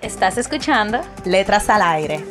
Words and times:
Estás 0.00 0.38
escuchando 0.38 1.00
Letras 1.24 1.68
al 1.68 1.82
Aire. 1.82 2.24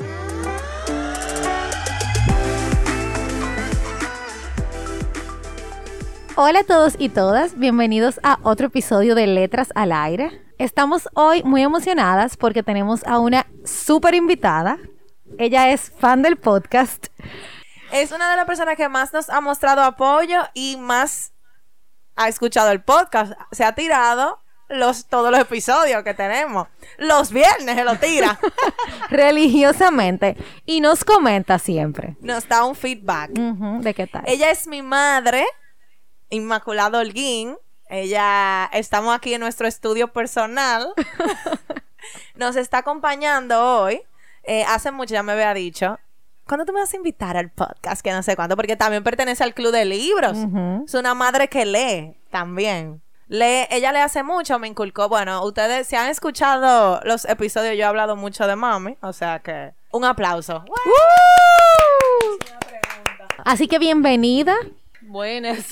Hola 6.37 6.59
a 6.59 6.63
todos 6.63 6.95
y 6.97 7.09
todas, 7.09 7.59
bienvenidos 7.59 8.21
a 8.23 8.39
otro 8.43 8.67
episodio 8.67 9.15
de 9.15 9.27
Letras 9.27 9.73
al 9.75 9.91
Aire. 9.91 10.41
Estamos 10.57 11.09
hoy 11.13 11.43
muy 11.43 11.61
emocionadas 11.61 12.37
porque 12.37 12.63
tenemos 12.63 13.05
a 13.05 13.19
una 13.19 13.45
súper 13.65 14.15
invitada. 14.15 14.77
Ella 15.37 15.69
es 15.71 15.91
fan 15.91 16.21
del 16.21 16.37
podcast. 16.37 17.07
Es 17.91 18.13
una 18.13 18.29
de 18.29 18.37
las 18.37 18.45
personas 18.45 18.77
que 18.77 18.87
más 18.87 19.11
nos 19.11 19.29
ha 19.29 19.41
mostrado 19.41 19.83
apoyo 19.83 20.39
y 20.53 20.77
más 20.77 21.33
ha 22.15 22.29
escuchado 22.29 22.71
el 22.71 22.81
podcast. 22.81 23.33
Se 23.51 23.65
ha 23.65 23.75
tirado 23.75 24.41
los, 24.69 25.05
todos 25.05 25.31
los 25.31 25.39
episodios 25.39 26.03
que 26.03 26.13
tenemos. 26.13 26.67
Los 26.97 27.31
viernes 27.31 27.75
se 27.75 27.83
lo 27.83 27.95
tira. 27.97 28.39
Religiosamente. 29.09 30.35
Y 30.65 30.81
nos 30.81 31.03
comenta 31.03 31.59
siempre. 31.59 32.15
Nos 32.21 32.47
da 32.47 32.65
un 32.65 32.75
feedback. 32.75 33.31
¿De 33.31 33.93
qué 33.93 34.07
tal? 34.07 34.23
Ella 34.25 34.51
es 34.51 34.67
mi 34.67 34.81
madre 34.81 35.45
Inmaculado 36.29 36.99
Holguín. 36.99 37.55
Ella, 37.89 38.69
estamos 38.73 39.15
aquí 39.15 39.33
en 39.33 39.39
nuestro 39.39 39.67
estudio 39.67 40.11
personal. 40.11 40.93
Nos 42.35 42.55
está 42.55 42.79
acompañando 42.79 43.63
hoy. 43.63 44.01
Eh, 44.43 44.63
hace 44.67 44.91
mucho 44.91 45.13
ya 45.13 45.23
me 45.23 45.31
había 45.33 45.53
dicho. 45.53 45.97
¿Cuándo 46.45 46.65
tú 46.65 46.73
me 46.73 46.79
vas 46.79 46.93
a 46.93 46.97
invitar 46.97 47.35
al 47.35 47.49
podcast? 47.49 48.01
Que 48.01 48.11
no 48.11 48.23
sé 48.23 48.35
cuándo, 48.35 48.55
porque 48.55 48.75
también 48.77 49.03
pertenece 49.03 49.43
al 49.43 49.53
club 49.53 49.71
de 49.71 49.83
libros. 49.83 50.37
Es 50.85 50.93
una 50.93 51.13
madre 51.13 51.49
que 51.49 51.65
lee 51.65 52.17
también. 52.29 53.01
Lee, 53.29 53.67
ella 53.71 53.91
le 53.91 53.99
hace 53.99 54.23
mucho, 54.23 54.57
me 54.57 54.69
inculcó. 54.69 55.09
Bueno, 55.09 55.43
ustedes 55.45 55.87
si 55.87 55.97
han 55.97 56.09
escuchado 56.09 57.01
los 57.03 57.25
episodios, 57.25 57.75
yo 57.75 57.81
he 57.81 57.83
hablado 57.83 58.15
mucho 58.15 58.47
de 58.47 58.55
mami, 58.55 58.97
o 59.01 59.11
sea 59.11 59.39
que 59.39 59.73
un 59.91 60.05
aplauso. 60.05 60.63
Así 63.43 63.67
que 63.67 63.79
bienvenida. 63.79 64.55
Buenas. 65.01 65.65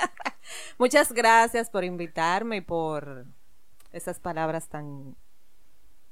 Muchas 0.78 1.12
gracias 1.12 1.68
por 1.68 1.82
invitarme 1.82 2.58
y 2.58 2.60
por 2.60 3.26
esas 3.90 4.20
palabras 4.20 4.68
tan 4.68 5.16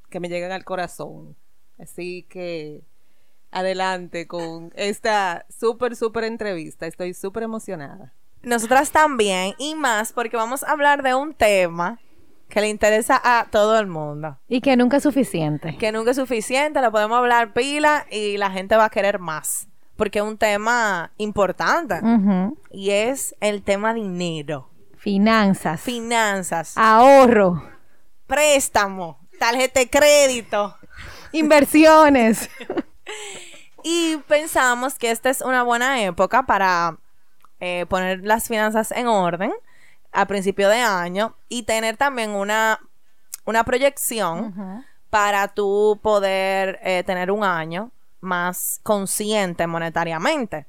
que 0.09 0.19
me 0.19 0.29
llegan 0.29 0.51
al 0.51 0.65
corazón. 0.65 1.37
Así 1.79 2.27
que 2.29 2.83
adelante 3.53 4.27
con 4.27 4.73
esta 4.75 5.47
súper, 5.49 5.95
súper 5.95 6.25
entrevista. 6.25 6.89
Estoy 6.89 7.15
súper 7.15 7.45
emocionada. 7.45 8.13
Nosotras 8.43 8.91
también 8.91 9.55
y 9.59 9.75
más 9.75 10.13
porque 10.13 10.37
vamos 10.37 10.63
a 10.63 10.73
hablar 10.73 11.03
de 11.03 11.15
un 11.15 11.35
tema 11.35 11.99
que 12.49 12.61
le 12.61 12.69
interesa 12.69 13.21
a 13.23 13.47
todo 13.51 13.79
el 13.79 13.87
mundo. 13.87 14.39
Y 14.49 14.61
que 14.61 14.77
nunca 14.77 14.97
es 14.97 15.03
suficiente. 15.03 15.77
Que 15.79 15.93
nunca 15.93 16.11
es 16.11 16.17
suficiente, 16.17 16.81
lo 16.81 16.91
podemos 16.91 17.19
hablar 17.19 17.53
pila 17.53 18.07
y 18.11 18.39
la 18.39 18.51
gente 18.51 18.77
va 18.77 18.87
a 18.87 18.91
querer 18.91 19.19
más 19.19 19.71
porque 20.01 20.21
es 20.21 20.25
un 20.25 20.39
tema 20.39 21.13
importante 21.19 22.01
y 22.71 22.89
es 22.89 23.37
el 23.41 23.63
tema 23.63 23.93
dinero. 23.93 24.71
Finanzas. 24.97 25.79
Finanzas. 25.83 26.73
Ahorro. 26.75 27.63
Préstamo. 28.27 29.19
Tarjeta 29.39 29.81
de 29.81 29.91
crédito. 29.91 30.75
Inversiones. 31.33 32.49
y 33.85 34.17
pensamos 34.27 34.95
que 34.95 35.11
esta 35.11 35.29
es 35.29 35.43
una 35.43 35.65
buena 35.65 36.03
época 36.03 36.45
para 36.47 36.97
eh, 37.61 37.87
poner 37.89 38.25
las 38.25 38.49
finanzas 38.49 38.91
en 38.91 39.07
orden 39.07 39.53
a 40.13 40.27
principio 40.27 40.69
de 40.69 40.81
año 40.81 41.37
y 41.49 41.63
tener 41.63 41.97
también 41.97 42.31
una, 42.31 42.81
una 43.45 43.65
proyección 43.65 44.85
para 45.11 45.49
tú 45.49 45.99
poder 46.03 46.81
eh, 46.83 47.03
tener 47.05 47.31
un 47.31 47.45
año 47.45 47.91
más 48.21 48.81
consciente 48.83 49.67
monetariamente. 49.67 50.67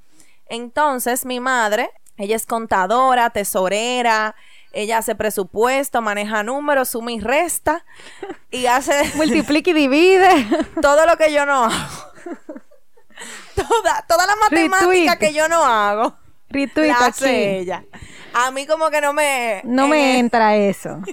Entonces, 0.47 1.25
mi 1.25 1.39
madre, 1.39 1.91
ella 2.17 2.35
es 2.35 2.45
contadora, 2.45 3.29
tesorera, 3.29 4.35
ella 4.73 4.99
hace 4.99 5.15
presupuesto, 5.15 6.01
maneja 6.01 6.43
números, 6.43 6.89
suma 6.89 7.11
y 7.11 7.19
resta 7.19 7.85
y 8.49 8.65
hace... 8.65 9.11
Multiplica 9.15 9.71
y 9.71 9.73
divide. 9.73 10.47
todo 10.81 11.05
lo 11.05 11.17
que 11.17 11.33
yo 11.33 11.45
no 11.45 11.65
hago. 11.65 12.11
toda, 13.55 14.05
toda 14.07 14.25
la 14.25 14.35
matemática 14.37 15.17
que 15.17 15.33
yo 15.33 15.47
no 15.47 15.63
hago. 15.63 16.15
Hace 16.99 17.59
ella. 17.59 17.83
A 18.33 18.51
mí 18.51 18.65
como 18.65 18.89
que 18.89 19.01
no 19.01 19.13
me... 19.13 19.61
No 19.63 19.87
me 19.87 20.19
entra 20.19 20.55
eso. 20.55 21.01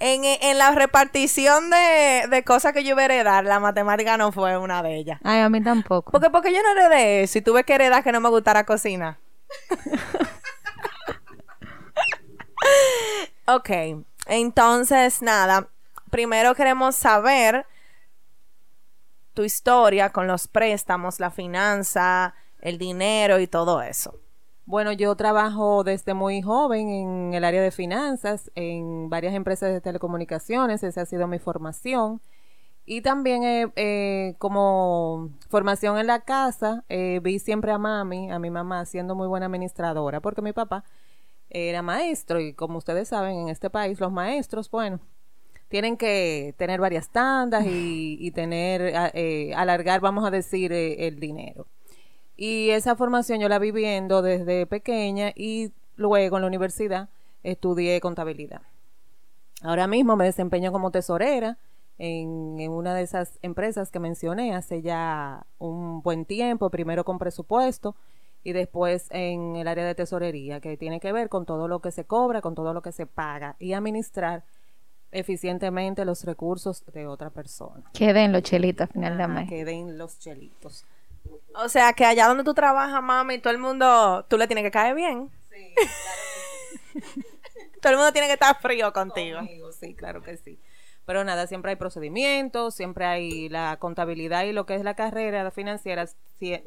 En, 0.00 0.58
la 0.58 0.70
repartición 0.70 1.70
de, 1.70 2.44
cosas 2.44 2.72
que 2.72 2.84
yo 2.84 2.90
iba 2.90 3.02
a 3.02 3.06
heredar, 3.06 3.44
la 3.44 3.58
matemática 3.58 4.16
no 4.16 4.30
fue 4.30 4.56
una 4.56 4.80
de 4.80 4.94
ellas. 4.94 5.18
Ay, 5.24 5.40
a 5.40 5.48
mí 5.48 5.60
tampoco. 5.60 6.12
Porque, 6.12 6.30
porque 6.30 6.52
yo 6.52 6.62
no 6.62 6.70
heredé 6.70 7.24
eso 7.24 7.38
y 7.38 7.42
tuve 7.42 7.64
que 7.64 7.74
heredar 7.74 8.04
que 8.04 8.12
no 8.12 8.20
me 8.20 8.28
gustara 8.28 8.64
cocina. 8.64 9.18
ok, 13.46 13.70
entonces 14.26 15.20
nada, 15.20 15.68
primero 16.10 16.54
queremos 16.54 16.94
saber 16.94 17.66
tu 19.34 19.42
historia 19.42 20.10
con 20.10 20.26
los 20.26 20.46
préstamos, 20.48 21.18
la 21.18 21.30
finanza, 21.30 22.34
el 22.60 22.78
dinero 22.78 23.38
y 23.40 23.46
todo 23.46 23.82
eso. 23.82 24.18
Bueno, 24.68 24.92
yo 24.92 25.16
trabajo 25.16 25.82
desde 25.82 26.12
muy 26.12 26.42
joven 26.42 26.90
en 26.90 27.34
el 27.34 27.44
área 27.44 27.62
de 27.62 27.70
finanzas, 27.70 28.50
en 28.54 29.08
varias 29.08 29.34
empresas 29.34 29.72
de 29.72 29.80
telecomunicaciones, 29.80 30.82
esa 30.82 31.02
ha 31.02 31.06
sido 31.06 31.26
mi 31.26 31.38
formación. 31.38 32.20
Y 32.84 33.02
también 33.02 33.72
eh, 33.76 34.34
como 34.38 35.30
formación 35.48 35.98
en 35.98 36.06
la 36.06 36.20
casa, 36.20 36.84
eh, 36.88 37.20
vi 37.22 37.38
siempre 37.38 37.72
a 37.72 37.78
mami, 37.78 38.30
a 38.30 38.38
mi 38.38 38.50
mamá, 38.50 38.84
siendo 38.86 39.14
muy 39.14 39.26
buena 39.26 39.46
administradora, 39.46 40.20
porque 40.20 40.42
mi 40.42 40.52
papá 40.52 40.84
era 41.50 41.82
maestro 41.82 42.40
y 42.40 42.54
como 42.54 42.78
ustedes 42.78 43.08
saben, 43.08 43.38
en 43.38 43.48
este 43.48 43.70
país 43.70 44.00
los 44.00 44.12
maestros, 44.12 44.70
bueno, 44.70 45.00
tienen 45.68 45.96
que 45.96 46.54
tener 46.58 46.80
varias 46.80 47.10
tandas 47.10 47.64
y, 47.66 48.30
tener, 48.32 48.92
eh, 49.14 49.54
alargar, 49.56 50.00
vamos 50.00 50.26
a 50.26 50.30
decir, 50.30 50.72
el 50.72 51.20
dinero. 51.20 51.66
Y 52.40 52.70
esa 52.70 52.94
formación 52.94 53.40
yo 53.40 53.48
la 53.48 53.58
vi 53.58 53.72
viendo 53.72 54.22
desde 54.22 54.64
pequeña 54.64 55.32
y 55.34 55.72
luego 55.96 56.36
en 56.36 56.42
la 56.42 56.46
universidad 56.46 57.08
estudié 57.42 58.00
contabilidad. 58.00 58.62
Ahora 59.60 59.88
mismo 59.88 60.14
me 60.14 60.24
desempeño 60.24 60.70
como 60.70 60.92
tesorera 60.92 61.58
en, 61.98 62.70
una 62.70 62.94
de 62.94 63.02
esas 63.02 63.40
empresas 63.42 63.90
que 63.90 63.98
mencioné 63.98 64.54
hace 64.54 64.82
ya 64.82 65.46
un 65.58 66.00
buen 66.00 66.24
tiempo, 66.26 66.70
primero 66.70 67.04
con 67.04 67.18
presupuesto 67.18 67.96
y 68.44 68.52
después 68.52 69.08
en 69.10 69.56
el 69.56 69.66
área 69.66 69.84
de 69.84 69.96
tesorería, 69.96 70.60
que 70.60 70.76
tiene 70.76 71.00
que 71.00 71.10
ver 71.10 71.28
con 71.28 71.44
todo 71.44 71.66
lo 71.66 71.80
que 71.80 71.90
se 71.90 72.04
cobra, 72.04 72.40
con 72.40 72.54
todo 72.54 72.72
lo 72.72 72.82
que 72.82 72.92
se 72.92 73.06
paga 73.06 73.56
y 73.58 73.72
administrar 73.72 74.44
eficientemente 75.10 76.04
los 76.04 76.22
recursos 76.22 76.84
de 76.92 77.08
otra 77.08 77.30
persona. 77.30 77.82
Queden 77.94 78.30
los 78.30 78.42
chelitos 78.42 78.86
al 78.86 78.92
final 78.92 79.18
de 79.18 79.26
mes. 79.26 79.48
Queden 79.48 79.98
los 79.98 80.20
chelitos. 80.20 80.86
O 81.54 81.68
sea, 81.68 81.92
que 81.92 82.04
allá 82.04 82.28
donde 82.28 82.44
tú 82.44 82.54
trabajas, 82.54 83.02
mami, 83.02 83.38
todo 83.38 83.52
el 83.52 83.58
mundo, 83.58 84.24
tú 84.28 84.36
le 84.38 84.46
tienes 84.46 84.64
que 84.64 84.70
caer 84.70 84.94
bien. 84.94 85.30
Sí, 85.50 85.74
claro 85.74 86.92
que 86.92 87.00
sí. 87.00 87.24
todo 87.80 87.92
el 87.92 87.98
mundo 87.98 88.12
tiene 88.12 88.28
que 88.28 88.34
estar 88.34 88.60
frío 88.60 88.92
contigo. 88.92 89.40
Sí, 89.72 89.94
claro 89.94 90.22
que 90.22 90.36
sí. 90.36 90.58
Pero 91.04 91.24
nada, 91.24 91.46
siempre 91.46 91.70
hay 91.70 91.76
procedimientos, 91.76 92.74
siempre 92.74 93.06
hay 93.06 93.48
la 93.48 93.78
contabilidad 93.78 94.44
y 94.44 94.52
lo 94.52 94.66
que 94.66 94.74
es 94.74 94.84
la 94.84 94.94
carrera 94.94 95.50
financiera 95.50 96.06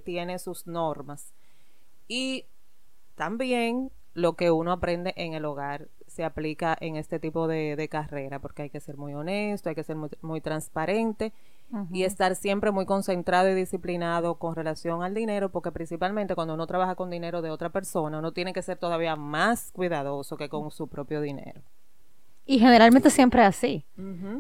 tiene 0.04 0.40
sus 0.40 0.66
normas. 0.66 1.32
Y 2.08 2.46
también 3.16 3.92
lo 4.14 4.34
que 4.34 4.52
uno 4.52 4.72
aprende 4.72 5.14
en 5.16 5.36
el 5.36 5.46
hogar 5.46 5.88
se 6.08 6.24
aplica 6.24 6.76
en 6.82 6.96
este 6.96 7.20
tipo 7.20 7.48
de, 7.48 7.88
carrera, 7.90 8.40
porque 8.40 8.64
hay 8.64 8.70
que 8.70 8.82
ser 8.82 8.98
muy 8.98 9.14
honesto, 9.14 9.70
hay 9.70 9.76
que 9.76 9.84
ser 9.84 9.96
muy 9.96 10.42
transparente 10.42 11.32
y 11.92 12.04
estar 12.04 12.36
siempre 12.36 12.72
muy 12.72 12.86
concentrado 12.86 13.50
y 13.50 13.54
disciplinado 13.56 14.36
con 14.36 14.56
relación 14.56 15.04
al 15.04 15.14
dinero, 15.14 15.50
porque 15.50 15.72
principalmente 15.72 16.36
cuando 16.36 16.54
uno 16.54 16.68
trabaja 16.68 16.96
con 16.96 17.10
dinero 17.10 17.42
de 17.42 17.50
otra 17.50 17.70
persona, 17.70 18.20
uno 18.20 18.32
tiene 18.34 18.52
que 18.54 18.62
ser 18.62 18.78
todavía 18.78 19.16
más 19.16 19.72
cuidadoso 19.72 20.36
que 20.38 20.50
con 20.50 20.70
su 20.72 20.88
propio 20.88 21.22
dinero. 21.22 21.62
Y 22.46 22.60
generalmente 22.60 23.10
siempre 23.10 23.42
es 23.44 23.48
así. 23.48 23.86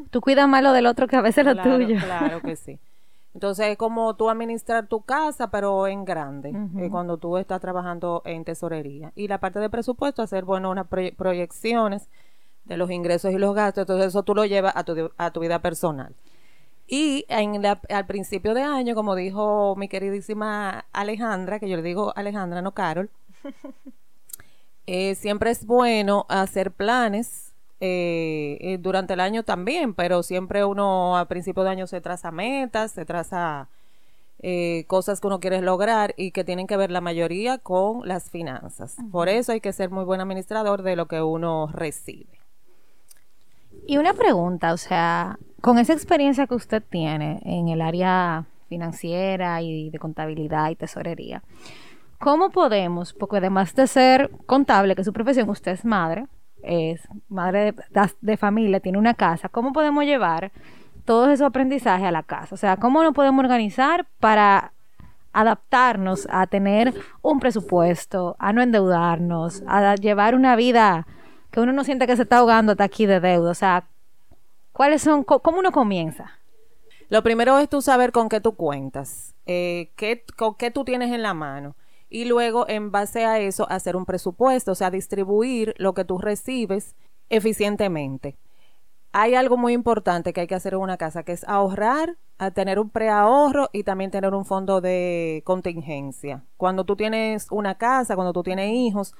Tú 0.09 0.19
cuidas 0.21 0.47
más 0.47 0.61
lo 0.63 0.73
del 0.73 0.85
otro 0.87 1.07
que 1.07 1.15
a 1.15 1.21
veces 1.21 1.45
lo 1.45 1.51
tuyo. 1.63 1.95
Claro 2.03 2.41
que 2.41 2.55
sí. 2.55 2.79
Entonces 3.33 3.67
es 3.67 3.77
como 3.77 4.13
tú 4.17 4.29
administrar 4.29 4.87
tu 4.87 5.03
casa, 5.03 5.49
pero 5.51 5.87
en 5.87 6.03
grande, 6.03 6.49
eh, 6.49 6.89
cuando 6.89 7.15
tú 7.17 7.37
estás 7.37 7.61
trabajando 7.61 8.21
en 8.25 8.43
tesorería. 8.43 9.13
Y 9.15 9.29
la 9.29 9.37
parte 9.39 9.59
de 9.59 9.69
presupuesto, 9.69 10.21
hacer, 10.21 10.43
bueno, 10.43 10.69
unas 10.69 10.87
proye- 10.89 11.15
proyecciones 11.15 12.09
de 12.65 12.75
los 12.75 12.91
ingresos 12.91 13.31
y 13.31 13.37
los 13.37 13.55
gastos. 13.55 13.83
Entonces 13.83 14.07
eso 14.07 14.23
tú 14.23 14.35
lo 14.35 14.43
llevas 14.43 14.75
a 14.75 14.83
tu, 14.83 15.11
a 15.17 15.31
tu 15.31 15.39
vida 15.39 15.59
personal. 15.59 16.13
Y 16.93 17.25
en 17.29 17.61
la- 17.61 17.79
al 17.89 18.05
principio 18.05 18.53
de 18.53 18.63
año, 18.63 18.95
como 18.95 19.15
dijo 19.15 19.75
mi 19.77 19.87
queridísima 19.87 20.83
Alejandra, 20.91 21.57
que 21.57 21.69
yo 21.69 21.77
le 21.77 21.83
digo 21.83 22.11
Alejandra, 22.17 22.61
no 22.61 22.73
Carol, 22.73 23.09
eh, 24.87 25.15
siempre 25.15 25.51
es 25.51 25.65
bueno 25.65 26.25
hacer 26.29 26.71
planes 26.71 27.53
eh, 27.79 28.57
eh, 28.61 28.77
durante 28.77 29.13
el 29.13 29.21
año 29.21 29.43
también, 29.43 29.93
pero 29.93 30.21
siempre 30.21 30.65
uno 30.65 31.17
a 31.17 31.25
principio 31.29 31.63
de 31.63 31.69
año 31.71 31.87
se 31.87 32.01
traza 32.01 32.29
metas, 32.29 32.91
se 32.91 33.05
traza 33.05 33.69
eh, 34.39 34.83
cosas 34.87 35.21
que 35.21 35.27
uno 35.27 35.39
quiere 35.39 35.61
lograr 35.61 36.13
y 36.17 36.31
que 36.31 36.43
tienen 36.43 36.67
que 36.67 36.77
ver 36.77 36.91
la 36.91 37.01
mayoría 37.01 37.57
con 37.57 38.07
las 38.07 38.29
finanzas. 38.29 38.97
Por 39.11 39.29
eso 39.29 39.53
hay 39.53 39.61
que 39.61 39.73
ser 39.73 39.91
muy 39.91 40.03
buen 40.03 40.19
administrador 40.21 40.81
de 40.83 40.95
lo 40.97 41.07
que 41.07 41.21
uno 41.21 41.69
recibe. 41.73 42.40
Y 43.87 43.97
una 43.97 44.13
pregunta, 44.13 44.73
o 44.73 44.77
sea, 44.77 45.37
con 45.61 45.77
esa 45.77 45.93
experiencia 45.93 46.47
que 46.47 46.55
usted 46.55 46.83
tiene 46.87 47.39
en 47.43 47.67
el 47.67 47.81
área 47.81 48.45
financiera 48.69 49.61
y 49.61 49.89
de 49.89 49.99
contabilidad 49.99 50.69
y 50.69 50.75
tesorería, 50.75 51.43
¿cómo 52.19 52.51
podemos, 52.51 53.13
porque 53.13 53.37
además 53.37 53.73
de 53.75 53.87
ser 53.87 54.31
contable, 54.45 54.95
que 54.95 55.01
es 55.01 55.05
su 55.05 55.13
profesión, 55.13 55.49
usted 55.49 55.71
es 55.71 55.85
madre, 55.85 56.27
es 56.63 57.07
madre 57.27 57.73
de, 58.21 58.37
familia, 58.37 58.79
tiene 58.79 58.97
una 58.97 59.13
casa, 59.13 59.49
¿cómo 59.49 59.73
podemos 59.73 60.05
llevar 60.05 60.51
todos 61.05 61.29
esos 61.29 61.47
aprendizajes 61.47 62.05
a 62.05 62.11
la 62.11 62.23
casa? 62.23 62.53
O 62.53 62.57
sea, 62.57 62.77
¿cómo 62.77 63.03
nos 63.03 63.13
podemos 63.13 63.43
organizar 63.43 64.05
para 64.19 64.73
adaptarnos 65.33 66.27
a 66.29 66.45
tener 66.47 66.93
un 67.21 67.39
presupuesto, 67.39 68.35
a 68.37 68.53
no 68.53 68.61
endeudarnos, 68.61 69.63
a 69.67 69.95
llevar 69.95 70.35
una 70.35 70.55
vida 70.55 71.07
que 71.51 71.59
uno 71.59 71.73
no 71.73 71.83
siente 71.83 72.07
que 72.07 72.15
se 72.15 72.23
está 72.23 72.37
ahogando 72.37 72.71
hasta 72.71 72.83
aquí 72.83 73.05
de 73.05 73.19
deuda? 73.19 73.51
O 73.51 73.55
sea, 73.55 73.87
¿cuáles 74.71 75.01
son, 75.01 75.23
cómo 75.23 75.59
uno 75.59 75.71
comienza? 75.71 76.39
Lo 77.09 77.23
primero 77.23 77.59
es 77.59 77.67
tú 77.67 77.81
saber 77.81 78.13
con 78.13 78.29
qué 78.29 78.39
tú 78.39 78.55
cuentas, 78.55 79.35
eh, 79.45 79.91
qué, 79.97 80.23
con 80.37 80.55
qué 80.55 80.71
tú 80.71 80.85
tienes 80.85 81.11
en 81.11 81.21
la 81.21 81.33
mano. 81.33 81.75
Y 82.09 82.25
luego, 82.25 82.67
en 82.69 82.91
base 82.91 83.25
a 83.25 83.39
eso, 83.39 83.69
hacer 83.69 83.95
un 83.95 84.05
presupuesto, 84.05 84.71
o 84.71 84.75
sea, 84.75 84.91
distribuir 84.91 85.73
lo 85.77 85.93
que 85.93 86.05
tú 86.05 86.17
recibes 86.17 86.95
eficientemente. 87.29 88.37
Hay 89.11 89.35
algo 89.35 89.57
muy 89.57 89.73
importante 89.73 90.31
que 90.31 90.41
hay 90.41 90.47
que 90.47 90.55
hacer 90.55 90.73
en 90.73 90.79
una 90.79 90.95
casa, 90.95 91.23
que 91.23 91.33
es 91.33 91.43
ahorrar, 91.49 92.15
a 92.37 92.51
tener 92.51 92.79
un 92.79 92.89
preahorro 92.89 93.69
y 93.73 93.83
también 93.83 94.09
tener 94.09 94.33
un 94.33 94.45
fondo 94.45 94.79
de 94.79 95.41
contingencia. 95.45 96.43
Cuando 96.55 96.85
tú 96.85 96.95
tienes 96.95 97.47
una 97.51 97.75
casa, 97.75 98.15
cuando 98.15 98.31
tú 98.31 98.41
tienes 98.41 98.71
hijos, 98.71 99.13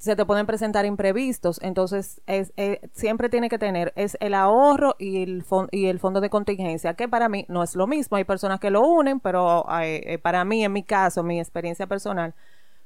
se 0.00 0.16
te 0.16 0.24
pueden 0.24 0.46
presentar 0.46 0.86
imprevistos, 0.86 1.60
entonces 1.62 2.22
es, 2.26 2.54
eh, 2.56 2.80
siempre 2.94 3.28
tiene 3.28 3.50
que 3.50 3.58
tener 3.58 3.92
es 3.96 4.16
el 4.20 4.32
ahorro 4.32 4.96
y 4.98 5.22
el, 5.22 5.44
y 5.72 5.86
el 5.86 5.98
fondo 5.98 6.22
de 6.22 6.30
contingencia, 6.30 6.94
que 6.94 7.06
para 7.06 7.28
mí 7.28 7.44
no 7.48 7.62
es 7.62 7.76
lo 7.76 7.86
mismo, 7.86 8.16
hay 8.16 8.24
personas 8.24 8.60
que 8.60 8.70
lo 8.70 8.80
unen, 8.80 9.20
pero 9.20 9.66
eh, 9.82 10.02
eh, 10.06 10.18
para 10.18 10.42
mí, 10.46 10.64
en 10.64 10.72
mi 10.72 10.84
caso, 10.84 11.22
mi 11.22 11.38
experiencia 11.38 11.86
personal, 11.86 12.34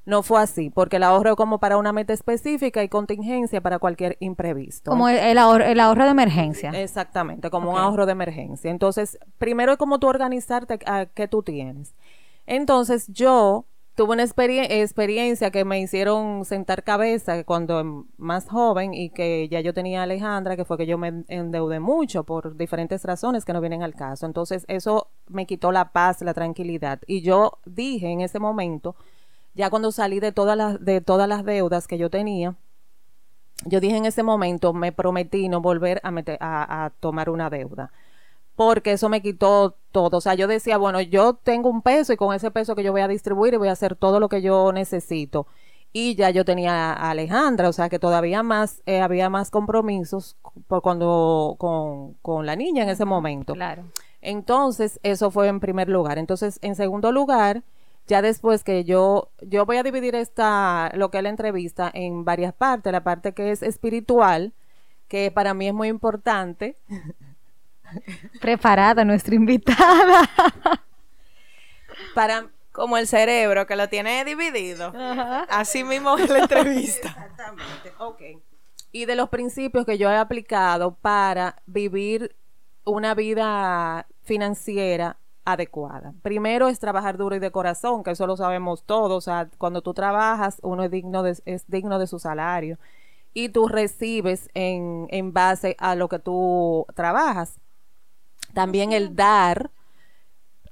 no 0.05 0.25
fue 0.25 0.43
así, 0.43 0.71
porque 0.71 0.97
el 0.97 1.05
ahorro 1.05 1.31
es 1.31 1.37
como 1.37 1.61
para 1.61 1.77
una 1.77 1.93
meta 1.93 2.13
específica 2.13 2.83
y 2.83 2.89
contingencia 2.89 3.61
para 3.61 3.79
cualquier 3.79 4.17
imprevisto. 4.19 4.91
Como 4.91 5.09
el, 5.09 5.17
el 5.17 5.39
ahorro, 5.39 5.65
el 5.65 5.79
ahorro 5.79 6.07
de 6.07 6.11
emergencia. 6.11 6.71
Exactamente, 6.71 7.49
como 7.49 7.71
un 7.71 7.79
ahorro 7.79 8.07
de 8.07 8.13
emergencia. 8.13 8.73
Entonces, 8.73 9.21
primero 9.39 9.71
es 9.71 9.79
como 9.79 10.01
tú 10.01 10.09
organizarte 10.09 10.81
a 10.85 11.07
qué 11.07 11.29
tú 11.29 11.45
tienes. 11.45 11.95
Entonces, 12.45 13.07
yo 13.07 13.67
tuve 13.95 14.13
una 14.15 14.25
experie- 14.25 14.67
experiencia 14.83 15.51
que 15.51 15.65
me 15.65 15.81
hicieron 15.81 16.45
sentar 16.45 16.83
cabeza 16.83 17.45
cuando 17.45 17.81
em- 17.81 18.05
más 18.17 18.49
joven 18.49 18.93
y 18.95 19.11
que 19.11 19.49
ya 19.49 19.61
yo 19.61 19.73
tenía 19.73 20.01
a 20.01 20.03
Alejandra, 20.05 20.57
que 20.57 20.65
fue 20.65 20.77
que 20.79 20.87
yo 20.87 20.99
me 20.99 21.25
endeudé 21.29 21.81
mucho 21.81 22.25
por 22.25 22.57
diferentes 22.57 23.05
razones 23.05 23.45
que 23.45 23.53
no 23.53 23.61
vienen 23.61 23.83
al 23.83 23.95
caso. 23.95 24.27
Entonces, 24.27 24.65
eso 24.69 25.09
me 25.29 25.47
quitó 25.47 25.71
la 25.73 25.93
paz, 25.93 26.23
la 26.23 26.35
tranquilidad. 26.35 27.01
Y 27.07 27.23
yo 27.23 27.59
dije 27.67 28.09
en 28.09 28.21
ese 28.21 28.39
momento, 28.41 28.97
ya 29.55 29.71
cuando 29.71 29.93
salí 29.93 30.19
de 30.21 30.33
todas 30.33 30.57
las, 30.57 30.85
de 30.85 31.01
todas 31.01 31.29
las 31.29 31.45
deudas 31.45 31.87
que 31.87 31.99
yo 31.99 32.11
tenía, 32.11 32.57
yo 33.67 33.81
dije 33.81 33.97
en 33.97 34.05
ese 34.07 34.23
momento, 34.25 34.73
me 34.73 34.91
prometí 34.93 35.49
no 35.49 35.61
volver 35.61 36.01
a, 36.03 36.11
meter, 36.11 36.39
a 36.41 36.91
tomar 37.01 37.31
una 37.31 37.49
deuda. 37.51 37.93
Porque 38.57 38.93
eso 38.93 39.09
me 39.09 39.23
quitó 39.23 39.77
todo. 39.91 40.19
O 40.19 40.21
sea, 40.21 40.35
yo 40.35 40.47
decía, 40.47 40.77
bueno, 40.77 41.01
yo 41.01 41.35
tengo 41.35 41.69
un 41.69 41.83
peso 41.83 42.13
y 42.13 42.17
con 42.17 42.35
ese 42.35 42.51
peso 42.51 42.75
que 42.75 42.83
yo 42.83 42.93
voy 42.93 43.01
a 43.01 43.09
distribuir 43.09 43.55
y 43.55 43.57
voy 43.57 43.69
a 43.69 43.73
hacer 43.73 43.97
todo 43.97 44.21
lo 44.21 44.29
que 44.29 44.43
yo 44.43 44.73
necesito. 44.73 45.47
Y 45.93 46.17
ya 46.17 46.31
yo 46.31 46.45
tenía 46.45 46.93
a 46.93 47.11
Alejandra, 47.11 47.69
o 47.69 47.73
sea 47.73 47.89
que 47.89 48.01
todavía 48.01 48.43
más, 48.43 48.83
eh, 48.85 49.01
había 49.01 49.31
más 49.31 49.51
compromisos 49.51 50.37
por 50.67 50.83
cuando, 50.83 51.55
con, 51.59 52.15
con 52.15 52.47
la 52.47 52.57
niña 52.57 52.83
en 52.83 52.89
ese 52.89 53.05
momento. 53.05 53.55
Claro. 53.55 53.85
Entonces, 54.21 54.99
eso 55.03 55.31
fue 55.31 55.49
en 55.49 55.61
primer 55.61 55.89
lugar. 55.89 56.19
Entonces, 56.19 56.59
en 56.63 56.75
segundo 56.75 57.13
lugar, 57.13 57.63
ya 58.07 58.23
después 58.23 58.65
que 58.65 58.85
yo, 58.85 59.31
yo 59.41 59.67
voy 59.67 59.77
a 59.77 59.83
dividir 59.83 60.15
esta, 60.15 60.91
lo 60.95 61.11
que 61.11 61.19
es 61.19 61.23
la 61.23 61.31
entrevista 61.31 61.91
en 61.93 62.25
varias 62.25 62.55
partes. 62.55 62.93
La 62.93 63.05
parte 63.05 63.33
que 63.33 63.51
es 63.51 63.63
espiritual, 63.63 64.53
que 65.09 65.31
para 65.31 65.55
mí 65.55 65.69
es 65.69 65.75
muy 65.75 65.89
importante. 65.89 66.77
Preparada 68.41 69.05
nuestra 69.05 69.35
invitada. 69.35 70.29
Para, 72.15 72.49
Como 72.73 72.97
el 72.97 73.07
cerebro 73.07 73.67
que 73.67 73.77
lo 73.77 73.89
tiene 73.89 74.25
dividido. 74.25 74.93
Así 75.49 75.85
mismo 75.85 76.19
en 76.19 76.33
la 76.33 76.39
entrevista. 76.41 77.09
Exactamente, 77.09 77.93
ok. 77.99 78.23
Y 78.93 79.07
de 79.07 79.17
los 79.17 79.29
principios 79.29 79.87
que 79.87 79.99
yo 79.99 80.11
he 80.11 80.17
aplicado 80.17 80.95
para 80.95 81.57
vivir 81.67 82.37
una 82.85 83.15
vida 83.15 84.07
financiera 84.23 85.17
adecuada. 85.45 86.15
Primero 86.23 86.69
es 86.69 86.79
trabajar 86.79 87.17
duro 87.17 87.37
y 87.37 87.39
de 87.39 87.51
corazón, 87.51 88.03
que 88.03 88.13
eso 88.13 88.27
lo 88.27 88.37
sabemos 88.37 88.85
todos. 88.85 89.13
O 89.13 89.21
sea, 89.21 89.49
cuando 89.59 89.83
tú 89.83 89.95
trabajas, 89.95 90.59
uno 90.63 90.85
es 90.85 90.91
digno 90.91 91.23
de, 91.23 91.37
es 91.45 91.69
digno 91.69 91.99
de 91.99 92.07
su 92.07 92.19
salario. 92.19 92.79
Y 93.33 93.49
tú 93.49 93.69
recibes 93.69 94.49
en, 94.55 95.07
en 95.11 95.33
base 95.33 95.77
a 95.79 95.97
lo 95.97 96.09
que 96.09 96.19
tú 96.19 96.87
trabajas. 96.95 97.59
También 98.55 98.93
el 98.93 99.15
dar, 99.15 99.71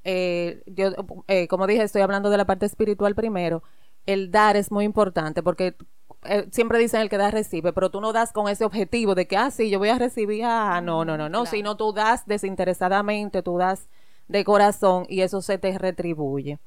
eh, 0.05 0.63
yo, 0.67 0.91
eh, 1.29 1.49
como 1.49 1.67
dije, 1.67 1.83
estoy 1.83 2.03
hablando 2.03 2.31
de 2.31 2.37
la 2.37 2.45
parte 2.45 2.67
espiritual 2.67 3.15
primero. 3.15 3.63
El 4.07 4.31
dar 4.31 4.57
es 4.57 4.73
muy 4.73 4.85
importante 4.85 5.43
porque 5.43 5.77
eh, 6.25 6.49
siempre 6.51 6.79
dicen 6.79 7.01
el 7.01 7.09
que 7.09 7.19
da 7.19 7.31
recibe, 7.31 7.73
pero 7.73 7.91
tú 7.91 8.01
no 8.01 8.13
das 8.13 8.33
con 8.33 8.49
ese 8.49 8.65
objetivo 8.65 9.15
de 9.15 9.27
que, 9.27 9.37
ah, 9.37 9.51
sí, 9.51 9.71
yo 9.71 9.79
voy 9.79 9.91
a 9.91 9.99
recibir, 9.99 10.45
ah, 10.45 10.81
no, 10.81 11.05
no, 11.05 11.17
no, 11.17 11.29
no, 11.29 11.47
sino 11.47 11.77
tú 11.77 11.93
das 11.93 12.27
desinteresadamente, 12.27 13.43
tú 13.43 13.59
das 13.59 13.89
de 14.29 14.45
corazón 14.45 15.07
y 15.09 15.21
eso 15.21 15.43
se 15.43 15.59
te 15.59 15.77
retribuye. 15.79 16.59